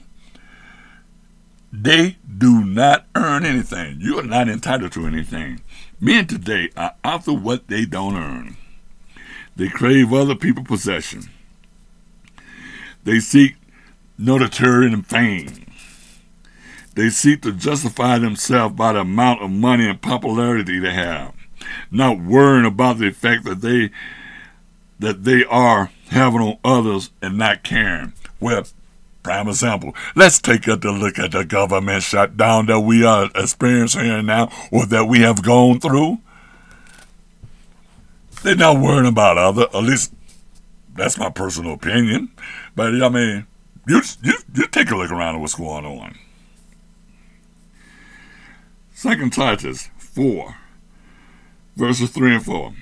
They 1.71 2.17
do 2.38 2.63
not 2.63 3.05
earn 3.15 3.45
anything. 3.45 3.97
You 4.01 4.19
are 4.19 4.23
not 4.23 4.49
entitled 4.49 4.91
to 4.93 5.05
anything. 5.05 5.62
Men 5.99 6.25
today 6.25 6.69
are 6.75 6.95
after 7.03 7.34
what 7.34 7.67
they 7.67 7.86
don't 7.86 8.15
earn. 8.15 8.58
They 9.55 9.67
crave 9.67 10.13
other 10.13 10.36
people's 10.36 10.67
possession. 10.67 11.29
They 13.03 13.19
seek 13.19 13.55
notoriety 14.17 14.93
and 14.93 15.05
fame. 15.05 15.65
They 16.95 17.09
seek 17.09 17.41
to 17.43 17.53
justify 17.53 18.17
themselves 18.19 18.75
by 18.75 18.93
the 18.93 19.01
amount 19.01 19.41
of 19.41 19.51
money 19.51 19.88
and 19.88 20.01
popularity 20.01 20.79
they 20.79 20.91
have, 20.91 21.33
not 21.91 22.19
worrying 22.19 22.65
about 22.65 22.97
the 22.97 23.07
effect 23.07 23.45
that 23.45 23.62
they 23.62 23.91
that 24.99 25.23
they 25.23 25.45
are 25.45 25.91
having 26.09 26.41
on 26.41 26.57
others 26.63 27.09
and 27.21 27.38
not 27.38 27.63
caring. 27.63 28.12
Well, 28.41 28.63
prime 29.23 29.47
example, 29.47 29.95
let's 30.15 30.39
take 30.39 30.67
a 30.67 30.73
look 30.73 31.17
at 31.17 31.31
the 31.31 31.45
government 31.45 32.03
shutdown 32.03 32.65
that 32.65 32.81
we 32.81 33.05
are 33.05 33.29
experiencing 33.33 34.25
now 34.25 34.51
or 34.71 34.85
that 34.88 35.05
we 35.05 35.19
have 35.21 35.41
gone 35.41 35.79
through. 35.79 36.17
They're 38.43 38.55
not 38.55 38.79
worrying 38.79 39.07
about 39.07 39.38
other. 39.38 39.67
At 39.73 39.83
least 39.83 40.13
that's 40.95 41.17
my 41.17 41.29
personal 41.29 41.73
opinion. 41.73 42.31
But 42.75 43.01
I 43.01 43.10
mean, 43.10 43.47
you 43.88 44.01
you 44.23 44.34
you 44.53 44.67
take 44.67 44.91
a 44.91 44.95
look 44.95 45.12
around 45.12 45.36
at 45.36 45.41
what's 45.41 45.55
going 45.55 45.86
on. 45.86 46.17
Second 48.93 49.34
Titus 49.34 49.89
four, 49.97 50.55
verses 51.75 52.10
three 52.10 52.36
and 52.36 52.45
four. 52.45 52.73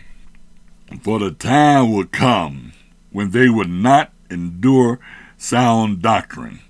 For 1.01 1.19
the 1.19 1.31
time 1.31 1.91
will 1.91 2.05
come 2.05 2.73
when 3.11 3.31
they 3.31 3.49
would 3.49 3.69
not 3.69 4.13
endure 4.29 4.99
sound 5.37 6.01
doctrine, 6.01 6.61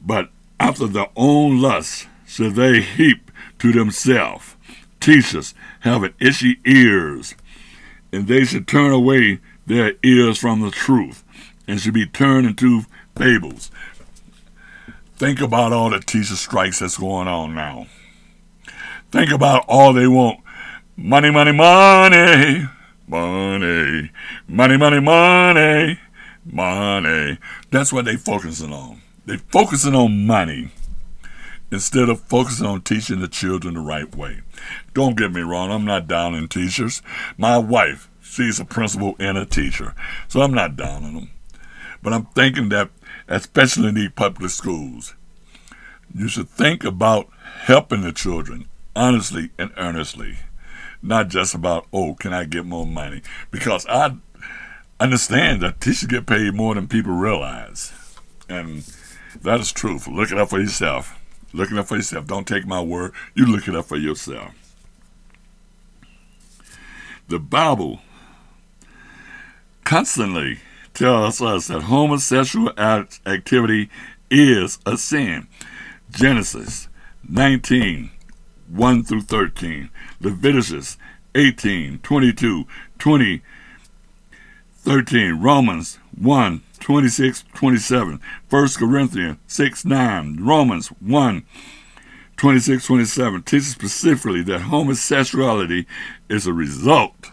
but 0.00 0.30
after 0.58 0.86
their 0.86 1.08
own 1.16 1.60
lusts 1.60 2.06
shall 2.26 2.50
they 2.50 2.80
heap 2.80 3.30
to 3.58 3.72
themselves 3.72 4.56
teachers 5.02 5.52
having 5.80 6.14
itchy 6.20 6.58
ears 6.64 7.34
and 8.12 8.28
they 8.28 8.44
should 8.44 8.68
turn 8.68 8.92
away 8.92 9.40
their 9.66 9.94
ears 10.04 10.38
from 10.38 10.60
the 10.60 10.70
truth 10.70 11.24
and 11.72 11.80
should 11.80 11.94
be 11.94 12.04
turned 12.04 12.46
into 12.46 12.82
fables. 13.16 13.70
Think 15.16 15.40
about 15.40 15.72
all 15.72 15.88
the 15.88 16.00
teacher 16.00 16.36
strikes 16.36 16.80
that's 16.80 16.98
going 16.98 17.28
on 17.28 17.54
now. 17.54 17.86
Think 19.10 19.30
about 19.30 19.64
all 19.68 19.94
they 19.94 20.06
want 20.06 20.40
money, 20.98 21.30
money, 21.30 21.52
money, 21.52 22.68
money, 23.08 24.10
money, 24.46 24.76
money, 24.76 25.00
money, 25.00 25.98
money. 26.44 27.38
That's 27.70 27.90
what 27.90 28.04
they're 28.04 28.18
focusing 28.18 28.74
on. 28.74 29.00
They're 29.24 29.38
focusing 29.38 29.94
on 29.94 30.26
money 30.26 30.68
instead 31.70 32.10
of 32.10 32.20
focusing 32.20 32.66
on 32.66 32.82
teaching 32.82 33.20
the 33.20 33.28
children 33.28 33.74
the 33.74 33.80
right 33.80 34.14
way. 34.14 34.42
Don't 34.92 35.16
get 35.16 35.32
me 35.32 35.40
wrong, 35.40 35.70
I'm 35.70 35.86
not 35.86 36.06
down 36.06 36.34
in 36.34 36.48
teachers. 36.48 37.00
My 37.38 37.56
wife, 37.56 38.10
she's 38.20 38.60
a 38.60 38.66
principal 38.66 39.16
and 39.18 39.38
a 39.38 39.46
teacher, 39.46 39.94
so 40.28 40.42
I'm 40.42 40.52
not 40.52 40.76
down 40.76 41.04
on 41.04 41.14
them. 41.14 41.30
But 42.02 42.12
I'm 42.12 42.26
thinking 42.26 42.68
that, 42.70 42.90
especially 43.28 43.88
in 43.88 43.94
these 43.94 44.10
public 44.10 44.50
schools, 44.50 45.14
you 46.14 46.28
should 46.28 46.48
think 46.48 46.84
about 46.84 47.28
helping 47.62 48.02
the 48.02 48.12
children 48.12 48.68
honestly 48.94 49.50
and 49.58 49.70
earnestly, 49.76 50.38
not 51.00 51.28
just 51.28 51.54
about, 51.54 51.86
oh, 51.92 52.14
can 52.14 52.32
I 52.32 52.44
get 52.44 52.66
more 52.66 52.86
money? 52.86 53.22
Because 53.50 53.86
I 53.86 54.16
understand 55.00 55.62
that 55.62 55.80
teachers 55.80 56.08
get 56.08 56.26
paid 56.26 56.54
more 56.54 56.74
than 56.74 56.88
people 56.88 57.12
realize. 57.12 57.92
And 58.48 58.84
that 59.42 59.60
is 59.60 59.72
truth. 59.72 60.06
Look 60.06 60.30
it 60.30 60.38
up 60.38 60.50
for 60.50 60.60
yourself. 60.60 61.18
Look 61.52 61.70
it 61.70 61.78
up 61.78 61.86
for 61.86 61.96
yourself. 61.96 62.26
Don't 62.26 62.46
take 62.46 62.66
my 62.66 62.80
word. 62.80 63.12
You 63.34 63.46
look 63.46 63.68
it 63.68 63.76
up 63.76 63.86
for 63.86 63.96
yourself. 63.96 64.52
The 67.28 67.38
Bible 67.38 68.00
constantly 69.84 70.58
tells 70.94 71.40
us 71.40 71.68
that 71.68 71.82
homosexual 71.82 72.70
activity 72.78 73.90
is 74.30 74.78
a 74.86 74.96
sin. 74.96 75.48
Genesis 76.10 76.88
19, 77.28 78.10
1 78.68 79.04
through 79.04 79.22
13. 79.22 79.90
Leviticus 80.20 80.96
18, 81.34 81.98
22, 81.98 82.66
20, 82.98 83.42
13. 84.76 85.40
Romans 85.40 85.98
1, 86.18 86.62
26, 86.80 87.44
27. 87.54 88.20
1 88.50 88.68
Corinthians 88.78 89.38
6, 89.46 89.84
9. 89.84 90.38
Romans 90.40 90.88
1, 90.88 91.46
26, 92.36 92.86
27 92.86 93.42
teaches 93.42 93.68
specifically 93.68 94.42
that 94.42 94.62
homosexuality 94.62 95.86
is 96.28 96.46
a 96.46 96.52
result. 96.52 97.31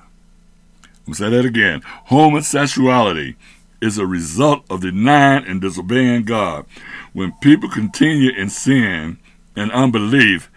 I'm 1.10 1.16
say 1.16 1.30
that 1.32 1.44
again. 1.46 1.82
Homosexuality 2.06 3.36
is 3.82 3.98
a 3.98 4.06
result 4.06 4.64
of 4.70 4.82
denying 4.82 5.44
and 5.48 5.60
disobeying 5.60 6.24
God. 6.24 6.68
When 7.14 7.32
people 7.42 7.68
continue 7.68 8.30
in 8.32 8.52
sin 8.52 9.18
and 9.56 9.72
unbelief, 9.72 10.52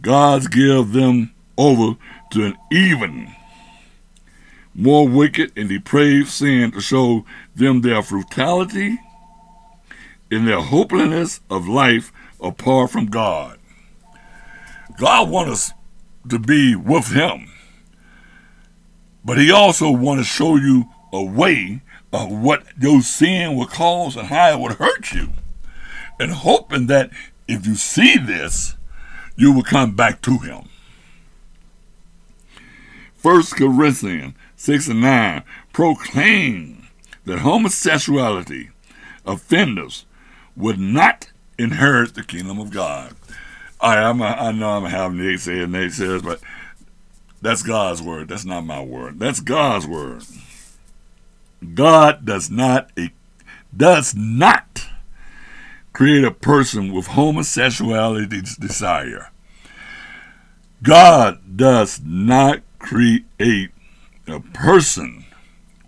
God 0.00 0.52
gives 0.52 0.92
them 0.92 1.34
over 1.56 1.98
to 2.30 2.44
an 2.44 2.56
even 2.70 3.34
more 4.72 5.08
wicked 5.08 5.50
and 5.56 5.68
depraved 5.68 6.28
sin 6.28 6.70
to 6.70 6.80
show 6.80 7.24
them 7.56 7.80
their 7.80 8.00
brutality 8.00 9.00
and 10.30 10.46
their 10.46 10.60
hopelessness 10.60 11.40
of 11.50 11.66
life 11.66 12.12
apart 12.40 12.92
from 12.92 13.06
God. 13.06 13.58
God 14.96 15.28
wants 15.28 15.50
us 15.50 15.72
to 16.28 16.38
be 16.38 16.76
with 16.76 17.08
Him, 17.08 17.50
but 19.28 19.36
He 19.36 19.50
also 19.50 19.90
want 19.90 20.20
to 20.20 20.24
show 20.24 20.56
you 20.56 20.88
a 21.12 21.22
way 21.22 21.82
of 22.14 22.32
what 22.32 22.64
your 22.80 23.02
sin 23.02 23.54
will 23.54 23.66
cause 23.66 24.16
and 24.16 24.28
how 24.28 24.52
it 24.54 24.58
would 24.58 24.72
hurt 24.76 25.12
you, 25.12 25.28
and 26.18 26.32
hoping 26.32 26.86
that 26.86 27.10
if 27.46 27.66
you 27.66 27.74
see 27.74 28.16
this, 28.16 28.74
you 29.36 29.52
will 29.52 29.62
come 29.62 29.94
back 29.94 30.22
to 30.22 30.38
Him. 30.38 30.70
First 33.16 33.54
Corinthians 33.54 34.32
6 34.56 34.88
and 34.88 35.02
9 35.02 35.42
proclaim 35.74 36.88
that 37.26 37.40
homosexuality 37.40 38.70
offenders 39.26 40.06
would 40.56 40.78
not 40.78 41.30
inherit 41.58 42.14
the 42.14 42.22
kingdom 42.22 42.58
of 42.58 42.70
God. 42.70 43.14
I, 43.78 43.98
I'm 43.98 44.22
a, 44.22 44.24
I 44.24 44.52
know 44.52 44.70
I'm 44.70 44.84
having 44.84 45.18
Nate 45.18 45.40
say 45.40 45.60
and 45.60 45.72
Nate 45.72 45.92
says, 45.92 46.22
but 46.22 46.40
that's 47.40 47.62
God's 47.62 48.02
word. 48.02 48.28
That's 48.28 48.44
not 48.44 48.64
my 48.64 48.82
word. 48.82 49.18
That's 49.18 49.40
God's 49.40 49.86
word. 49.86 50.22
God 51.74 52.24
does 52.24 52.50
not 52.50 52.90
does 53.76 54.14
not 54.14 54.86
create 55.92 56.24
a 56.24 56.30
person 56.30 56.92
with 56.92 57.08
homosexuality 57.08 58.42
desire. 58.60 59.30
God 60.82 61.56
does 61.56 62.00
not 62.04 62.62
create 62.78 63.26
a 63.40 64.40
person 64.52 65.24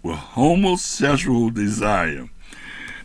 with 0.03 0.17
homosexual 0.17 1.51
desire. 1.51 2.29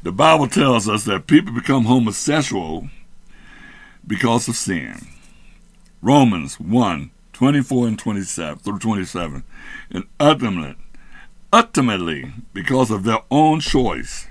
The 0.02 0.12
Bible 0.12 0.48
tells 0.48 0.90
us 0.90 1.04
that 1.06 1.28
people 1.28 1.54
become 1.54 1.86
homosexual 1.86 2.90
because 4.06 4.48
of 4.48 4.56
sin. 4.56 5.08
Romans 6.02 6.60
1 6.60 7.12
24 7.36 7.88
and 7.88 8.00
27 8.00 8.60
through 8.60 8.80
27. 8.80 9.44
And 9.92 10.06
ultimately, 10.22 10.76
ultimately, 11.52 12.32
because 12.54 12.90
of 12.90 13.04
their 13.04 13.20
own 13.30 13.60
choice, 13.60 14.28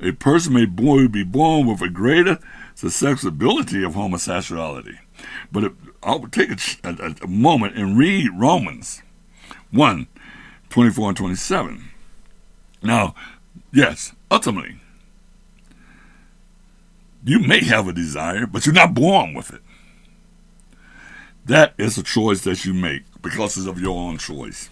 a 0.00 0.10
person 0.10 0.52
may 0.52 0.66
be 1.06 1.22
born 1.22 1.68
with 1.68 1.80
a 1.80 1.88
greater 1.88 2.40
susceptibility 2.74 3.84
of 3.84 3.94
homosexuality. 3.94 4.98
But 5.52 5.72
I'll 6.02 6.26
take 6.26 6.50
a, 6.50 6.88
a, 6.88 7.14
a 7.22 7.28
moment 7.28 7.76
and 7.76 7.96
read 7.96 8.30
Romans 8.34 9.02
1 9.70 10.08
24 10.68 11.08
and 11.10 11.16
27. 11.16 11.90
Now, 12.82 13.14
yes, 13.72 14.12
ultimately, 14.32 14.80
you 17.24 17.38
may 17.38 17.64
have 17.64 17.86
a 17.86 17.92
desire, 17.92 18.48
but 18.48 18.66
you're 18.66 18.74
not 18.74 18.94
born 18.94 19.32
with 19.32 19.54
it. 19.54 19.62
That 21.46 21.74
is 21.78 21.96
a 21.96 22.02
choice 22.02 22.40
that 22.42 22.64
you 22.64 22.74
make 22.74 23.04
because 23.22 23.56
it's 23.56 23.68
of 23.68 23.80
your 23.80 23.96
own 23.96 24.18
choice. 24.18 24.68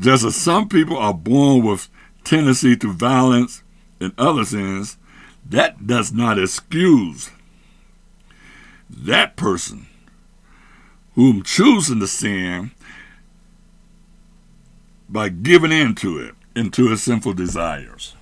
Just 0.00 0.24
as 0.24 0.34
some 0.34 0.68
people 0.68 0.96
are 0.96 1.14
born 1.14 1.64
with 1.64 1.88
tendency 2.24 2.76
to 2.76 2.92
violence 2.92 3.62
and 4.00 4.12
other 4.18 4.44
sins, 4.44 4.96
that 5.48 5.86
does 5.86 6.12
not 6.12 6.40
excuse 6.40 7.30
that 8.88 9.36
person 9.36 9.86
whom 11.14 11.44
choosing 11.44 12.00
to 12.00 12.08
sin 12.08 12.72
by 15.08 15.28
giving 15.28 15.70
in 15.70 15.94
to 15.96 16.18
it, 16.18 16.34
into 16.56 16.88
his 16.88 17.02
sinful 17.02 17.34
desires. 17.34 18.16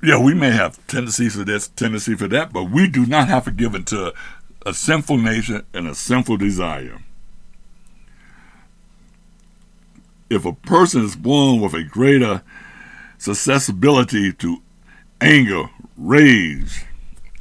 Yeah, 0.00 0.22
we 0.22 0.32
may 0.32 0.50
have 0.50 0.84
tendencies 0.86 1.34
for 1.34 1.44
this, 1.44 1.68
tendency 1.68 2.14
for 2.14 2.28
that, 2.28 2.52
but 2.52 2.64
we 2.64 2.88
do 2.88 3.04
not 3.04 3.28
have 3.28 3.44
to 3.44 3.50
give 3.50 3.74
into 3.74 4.14
a 4.64 4.72
sinful 4.72 5.18
nature 5.18 5.64
and 5.74 5.88
a 5.88 5.94
sinful 5.94 6.36
desire. 6.36 7.02
If 10.30 10.44
a 10.44 10.52
person 10.52 11.04
is 11.04 11.16
born 11.16 11.60
with 11.60 11.74
a 11.74 11.82
greater 11.82 12.42
susceptibility 13.18 14.32
to 14.34 14.62
anger, 15.20 15.70
rage, 15.96 16.84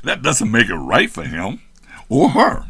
that 0.04 0.24
doesn't 0.24 0.52
make 0.52 0.70
it 0.70 0.76
right 0.76 1.12
for 1.12 1.24
him 1.24 1.62
or 2.10 2.30
her 2.30 2.66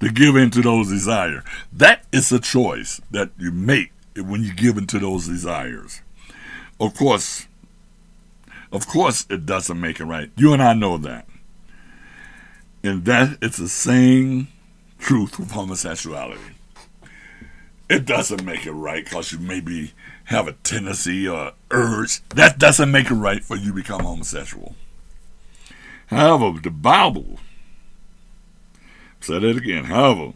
to 0.00 0.10
give 0.10 0.36
in 0.36 0.50
to 0.50 0.62
those 0.62 0.88
desires. 0.88 1.42
That 1.72 2.04
is 2.12 2.30
a 2.30 2.38
choice 2.38 3.00
that 3.10 3.30
you 3.38 3.50
make 3.50 3.92
when 4.16 4.42
you 4.44 4.54
give 4.54 4.76
into 4.76 4.98
those 4.98 5.26
desires. 5.26 6.02
Of 6.78 6.94
course, 6.94 7.46
of 8.72 8.86
course 8.86 9.26
it 9.30 9.46
doesn't 9.46 9.80
make 9.80 10.00
it 10.00 10.04
right. 10.04 10.30
You 10.36 10.52
and 10.52 10.62
I 10.62 10.74
know 10.74 10.98
that. 10.98 11.26
And 12.82 13.04
that 13.04 13.38
it's 13.42 13.58
the 13.58 13.68
same 13.68 14.48
truth 14.98 15.38
with 15.38 15.50
homosexuality. 15.50 16.40
It 17.88 18.06
doesn't 18.06 18.44
make 18.44 18.66
it 18.66 18.72
right 18.72 19.04
because 19.04 19.32
you 19.32 19.38
maybe 19.38 19.92
have 20.24 20.46
a 20.46 20.52
tendency 20.52 21.26
or 21.26 21.52
urge. 21.70 22.26
That 22.28 22.58
doesn't 22.58 22.90
make 22.90 23.10
it 23.10 23.14
right 23.14 23.44
for 23.44 23.56
you 23.56 23.68
to 23.68 23.74
become 23.74 24.02
homosexual. 24.02 24.76
However, 26.06 26.58
the 26.60 26.70
Bible 26.70 27.38
Say 29.20 29.38
that 29.38 29.56
again. 29.56 29.84
However, 29.84 30.32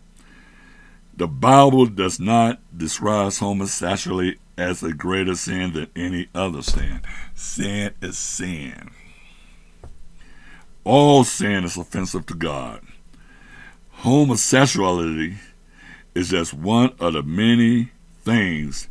the 1.16 1.27
Bible 1.27 1.87
does 1.87 2.20
not 2.20 2.61
describe 2.77 3.33
homosexuality 3.33 4.38
as 4.57 4.83
a 4.83 4.93
greater 4.93 5.35
sin 5.35 5.73
than 5.73 5.88
any 5.97 6.29
other 6.35 6.62
sin. 6.62 7.01
Sin 7.35 7.93
is 8.01 8.19
sin. 8.19 8.90
All 10.85 11.25
sin 11.25 11.64
is 11.64 11.77
offensive 11.77 12.27
to 12.27 12.35
God. 12.35 12.81
Homosexuality 13.90 15.37
is 16.14 16.31
just 16.31 16.53
one 16.53 16.95
of 17.01 17.14
the 17.14 17.23
many 17.23 17.90
things 18.23 18.88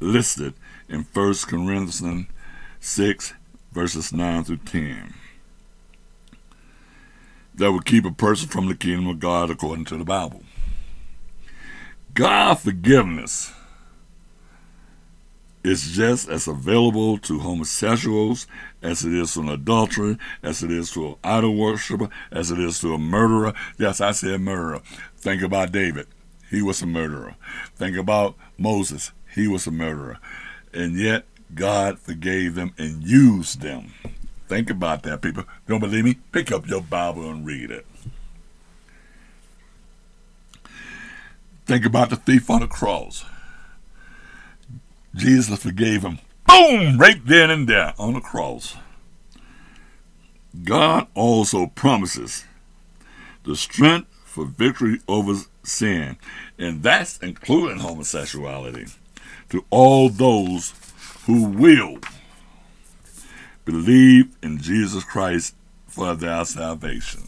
listed 0.00 0.54
in 0.88 1.06
1 1.12 1.34
Corinthians 1.46 2.26
6, 2.80 3.34
verses 3.72 4.12
9 4.12 4.44
through 4.44 4.56
10 4.58 5.14
that 7.56 7.72
would 7.72 7.84
keep 7.84 8.04
a 8.04 8.10
person 8.10 8.48
from 8.48 8.68
the 8.68 8.74
kingdom 8.74 9.08
of 9.08 9.18
God 9.18 9.50
according 9.50 9.86
to 9.86 9.96
the 9.96 10.04
Bible. 10.04 10.42
God 12.14 12.58
forgiveness 12.60 13.52
is 15.66 15.90
just 15.90 16.28
as 16.28 16.46
available 16.46 17.18
to 17.18 17.40
homosexuals 17.40 18.46
as 18.82 19.04
it 19.04 19.12
is 19.12 19.34
to 19.34 19.40
an 19.40 19.48
adulterer, 19.48 20.16
as 20.42 20.62
it 20.62 20.70
is 20.70 20.90
to 20.92 21.08
an 21.08 21.14
idol 21.24 21.56
worshiper, 21.56 22.08
as 22.30 22.50
it 22.50 22.58
is 22.58 22.80
to 22.80 22.94
a 22.94 22.98
murderer. 22.98 23.52
Yes, 23.78 24.00
I 24.00 24.12
said 24.12 24.40
murderer. 24.40 24.80
Think 25.16 25.42
about 25.42 25.72
David. 25.72 26.06
He 26.50 26.62
was 26.62 26.82
a 26.82 26.86
murderer. 26.86 27.34
Think 27.74 27.96
about 27.96 28.36
Moses. 28.56 29.12
He 29.34 29.48
was 29.48 29.66
a 29.66 29.70
murderer. 29.70 30.18
And 30.72 30.96
yet, 30.96 31.24
God 31.54 31.98
forgave 31.98 32.54
them 32.54 32.72
and 32.78 33.02
used 33.02 33.60
them 33.60 33.92
Think 34.48 34.70
about 34.70 35.02
that, 35.02 35.22
people. 35.22 35.44
Don't 35.66 35.80
believe 35.80 36.04
me? 36.04 36.14
Pick 36.30 36.52
up 36.52 36.68
your 36.68 36.80
Bible 36.80 37.28
and 37.28 37.44
read 37.44 37.70
it. 37.70 37.86
Think 41.64 41.84
about 41.84 42.10
the 42.10 42.16
thief 42.16 42.48
on 42.48 42.60
the 42.60 42.68
cross. 42.68 43.24
Jesus 45.16 45.62
forgave 45.62 46.02
him. 46.02 46.18
Boom! 46.46 46.98
Right 46.98 47.20
then 47.24 47.50
and 47.50 47.68
there 47.68 47.94
on 47.98 48.14
the 48.14 48.20
cross. 48.20 48.76
God 50.64 51.06
also 51.14 51.66
promises 51.66 52.44
the 53.44 53.56
strength 53.56 54.08
for 54.24 54.44
victory 54.44 55.00
over 55.08 55.34
sin, 55.62 56.16
and 56.58 56.82
that's 56.82 57.18
including 57.18 57.78
homosexuality, 57.78 58.86
to 59.50 59.64
all 59.70 60.08
those 60.08 60.74
who 61.26 61.44
will 61.44 61.98
believe 63.64 64.36
in 64.42 64.58
Jesus 64.58 65.04
Christ 65.04 65.54
for 65.86 66.14
their 66.14 66.44
salvation. 66.44 67.22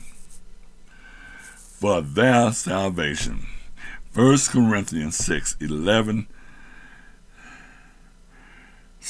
For 1.56 2.00
their 2.00 2.52
salvation. 2.52 3.46
1 4.14 4.38
Corinthians 4.50 5.16
6 5.16 5.56
11, 5.60 6.26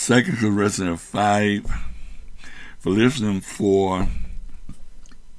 2 0.00 0.22
Corinthians 0.22 1.02
5, 1.02 1.66
Philippians 2.78 3.44
4. 3.44 4.08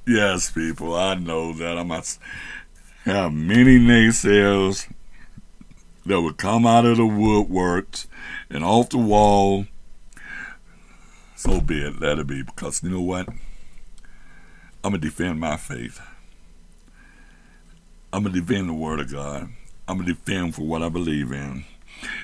Yes, 0.06 0.50
people, 0.50 0.94
I 0.94 1.14
know 1.14 1.54
that 1.54 1.78
I 1.78 1.82
must 1.82 2.20
have 3.04 3.32
many 3.32 3.78
naysayers 3.78 4.86
that 6.04 6.20
would 6.20 6.36
come 6.36 6.66
out 6.66 6.84
of 6.84 6.98
the 6.98 7.04
woodworks 7.04 8.06
and 8.50 8.62
off 8.62 8.90
the 8.90 8.98
wall. 8.98 9.64
So 11.36 11.62
be 11.62 11.82
it, 11.82 11.98
let 11.98 12.18
it 12.18 12.26
be, 12.26 12.42
because 12.42 12.82
you 12.82 12.90
know 12.90 13.00
what? 13.00 13.28
I'm 14.84 14.92
going 14.92 15.00
to 15.00 15.08
defend 15.08 15.40
my 15.40 15.56
faith. 15.56 16.00
I'm 18.12 18.24
going 18.24 18.34
to 18.34 18.40
defend 18.40 18.68
the 18.68 18.74
Word 18.74 19.00
of 19.00 19.10
God. 19.10 19.48
I'm 19.88 19.96
going 19.96 20.06
to 20.06 20.14
defend 20.14 20.54
for 20.54 20.62
what 20.62 20.82
I 20.82 20.90
believe 20.90 21.32
in. 21.32 21.64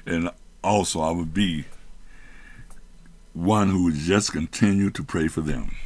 And 0.05 0.31
also, 0.63 1.01
I 1.01 1.11
would 1.11 1.33
be 1.33 1.65
one 3.37 3.69
who 3.69 3.85
would 3.85 3.95
just 3.95 4.33
continue 4.33 4.89
to 4.89 5.05
pray 5.05 5.29
for 5.29 5.43
them. 5.43 5.77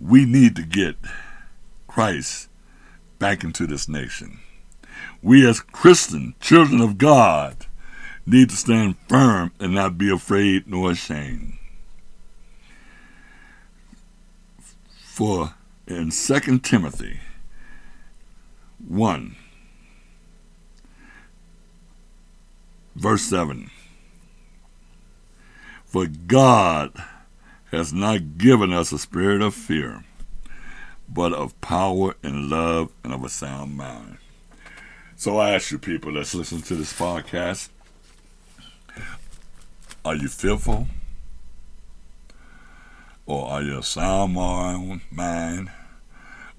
We 0.00 0.24
need 0.24 0.56
to 0.56 0.62
get 0.62 0.96
Christ 1.86 2.48
back 3.18 3.44
into 3.44 3.66
this 3.66 3.86
nation. 3.86 4.40
We, 5.22 5.46
as 5.46 5.60
Christian 5.60 6.34
children 6.40 6.80
of 6.80 6.96
God, 6.96 7.66
need 8.24 8.48
to 8.48 8.56
stand 8.56 8.96
firm 9.08 9.52
and 9.60 9.74
not 9.74 9.98
be 9.98 10.10
afraid 10.10 10.66
nor 10.66 10.92
ashamed. 10.92 11.58
For 15.04 15.54
in 15.86 16.10
2 16.10 16.58
Timothy 16.60 17.20
1, 18.88 19.36
verse 22.96 23.22
7, 23.22 23.70
for 25.92 26.06
God 26.06 26.90
has 27.70 27.92
not 27.92 28.38
given 28.38 28.72
us 28.72 28.92
a 28.92 28.98
spirit 28.98 29.42
of 29.42 29.54
fear, 29.54 30.04
but 31.06 31.34
of 31.34 31.60
power 31.60 32.14
and 32.22 32.48
love 32.48 32.90
and 33.04 33.12
of 33.12 33.22
a 33.22 33.28
sound 33.28 33.76
mind. 33.76 34.16
So 35.16 35.36
I 35.36 35.50
ask 35.50 35.70
you 35.70 35.78
people 35.78 36.14
that's 36.14 36.34
listening 36.34 36.62
to 36.62 36.76
this 36.76 36.94
podcast, 36.94 37.68
are 40.02 40.14
you 40.14 40.28
fearful? 40.28 40.86
Or 43.26 43.50
are 43.50 43.62
you 43.62 43.78
a 43.78 43.82
sound 43.82 44.32
mind? 44.32 45.70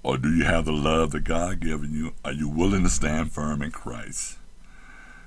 Or 0.04 0.16
do 0.16 0.32
you 0.32 0.44
have 0.44 0.64
the 0.64 0.72
love 0.72 1.10
that 1.10 1.24
God 1.24 1.58
given 1.58 1.92
you? 1.92 2.12
Are 2.24 2.32
you 2.32 2.48
willing 2.48 2.84
to 2.84 2.88
stand 2.88 3.32
firm 3.32 3.62
in 3.62 3.72
Christ? 3.72 4.38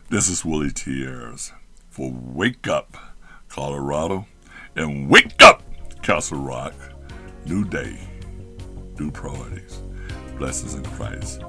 This 0.09 0.29
is 0.29 0.45
Willie 0.45 0.71
Tears 0.71 1.51
for 1.89 2.09
Wake 2.09 2.69
Up, 2.69 2.95
Colorado, 3.49 4.25
and 4.75 5.09
Wake 5.09 5.41
Up, 5.41 5.63
Castle 6.01 6.39
Rock. 6.39 6.73
New 7.45 7.63
day, 7.63 7.97
new 8.99 9.11
priorities. 9.11 9.81
Blessings 10.37 10.75
in 10.75 10.83
Christ. 10.83 11.41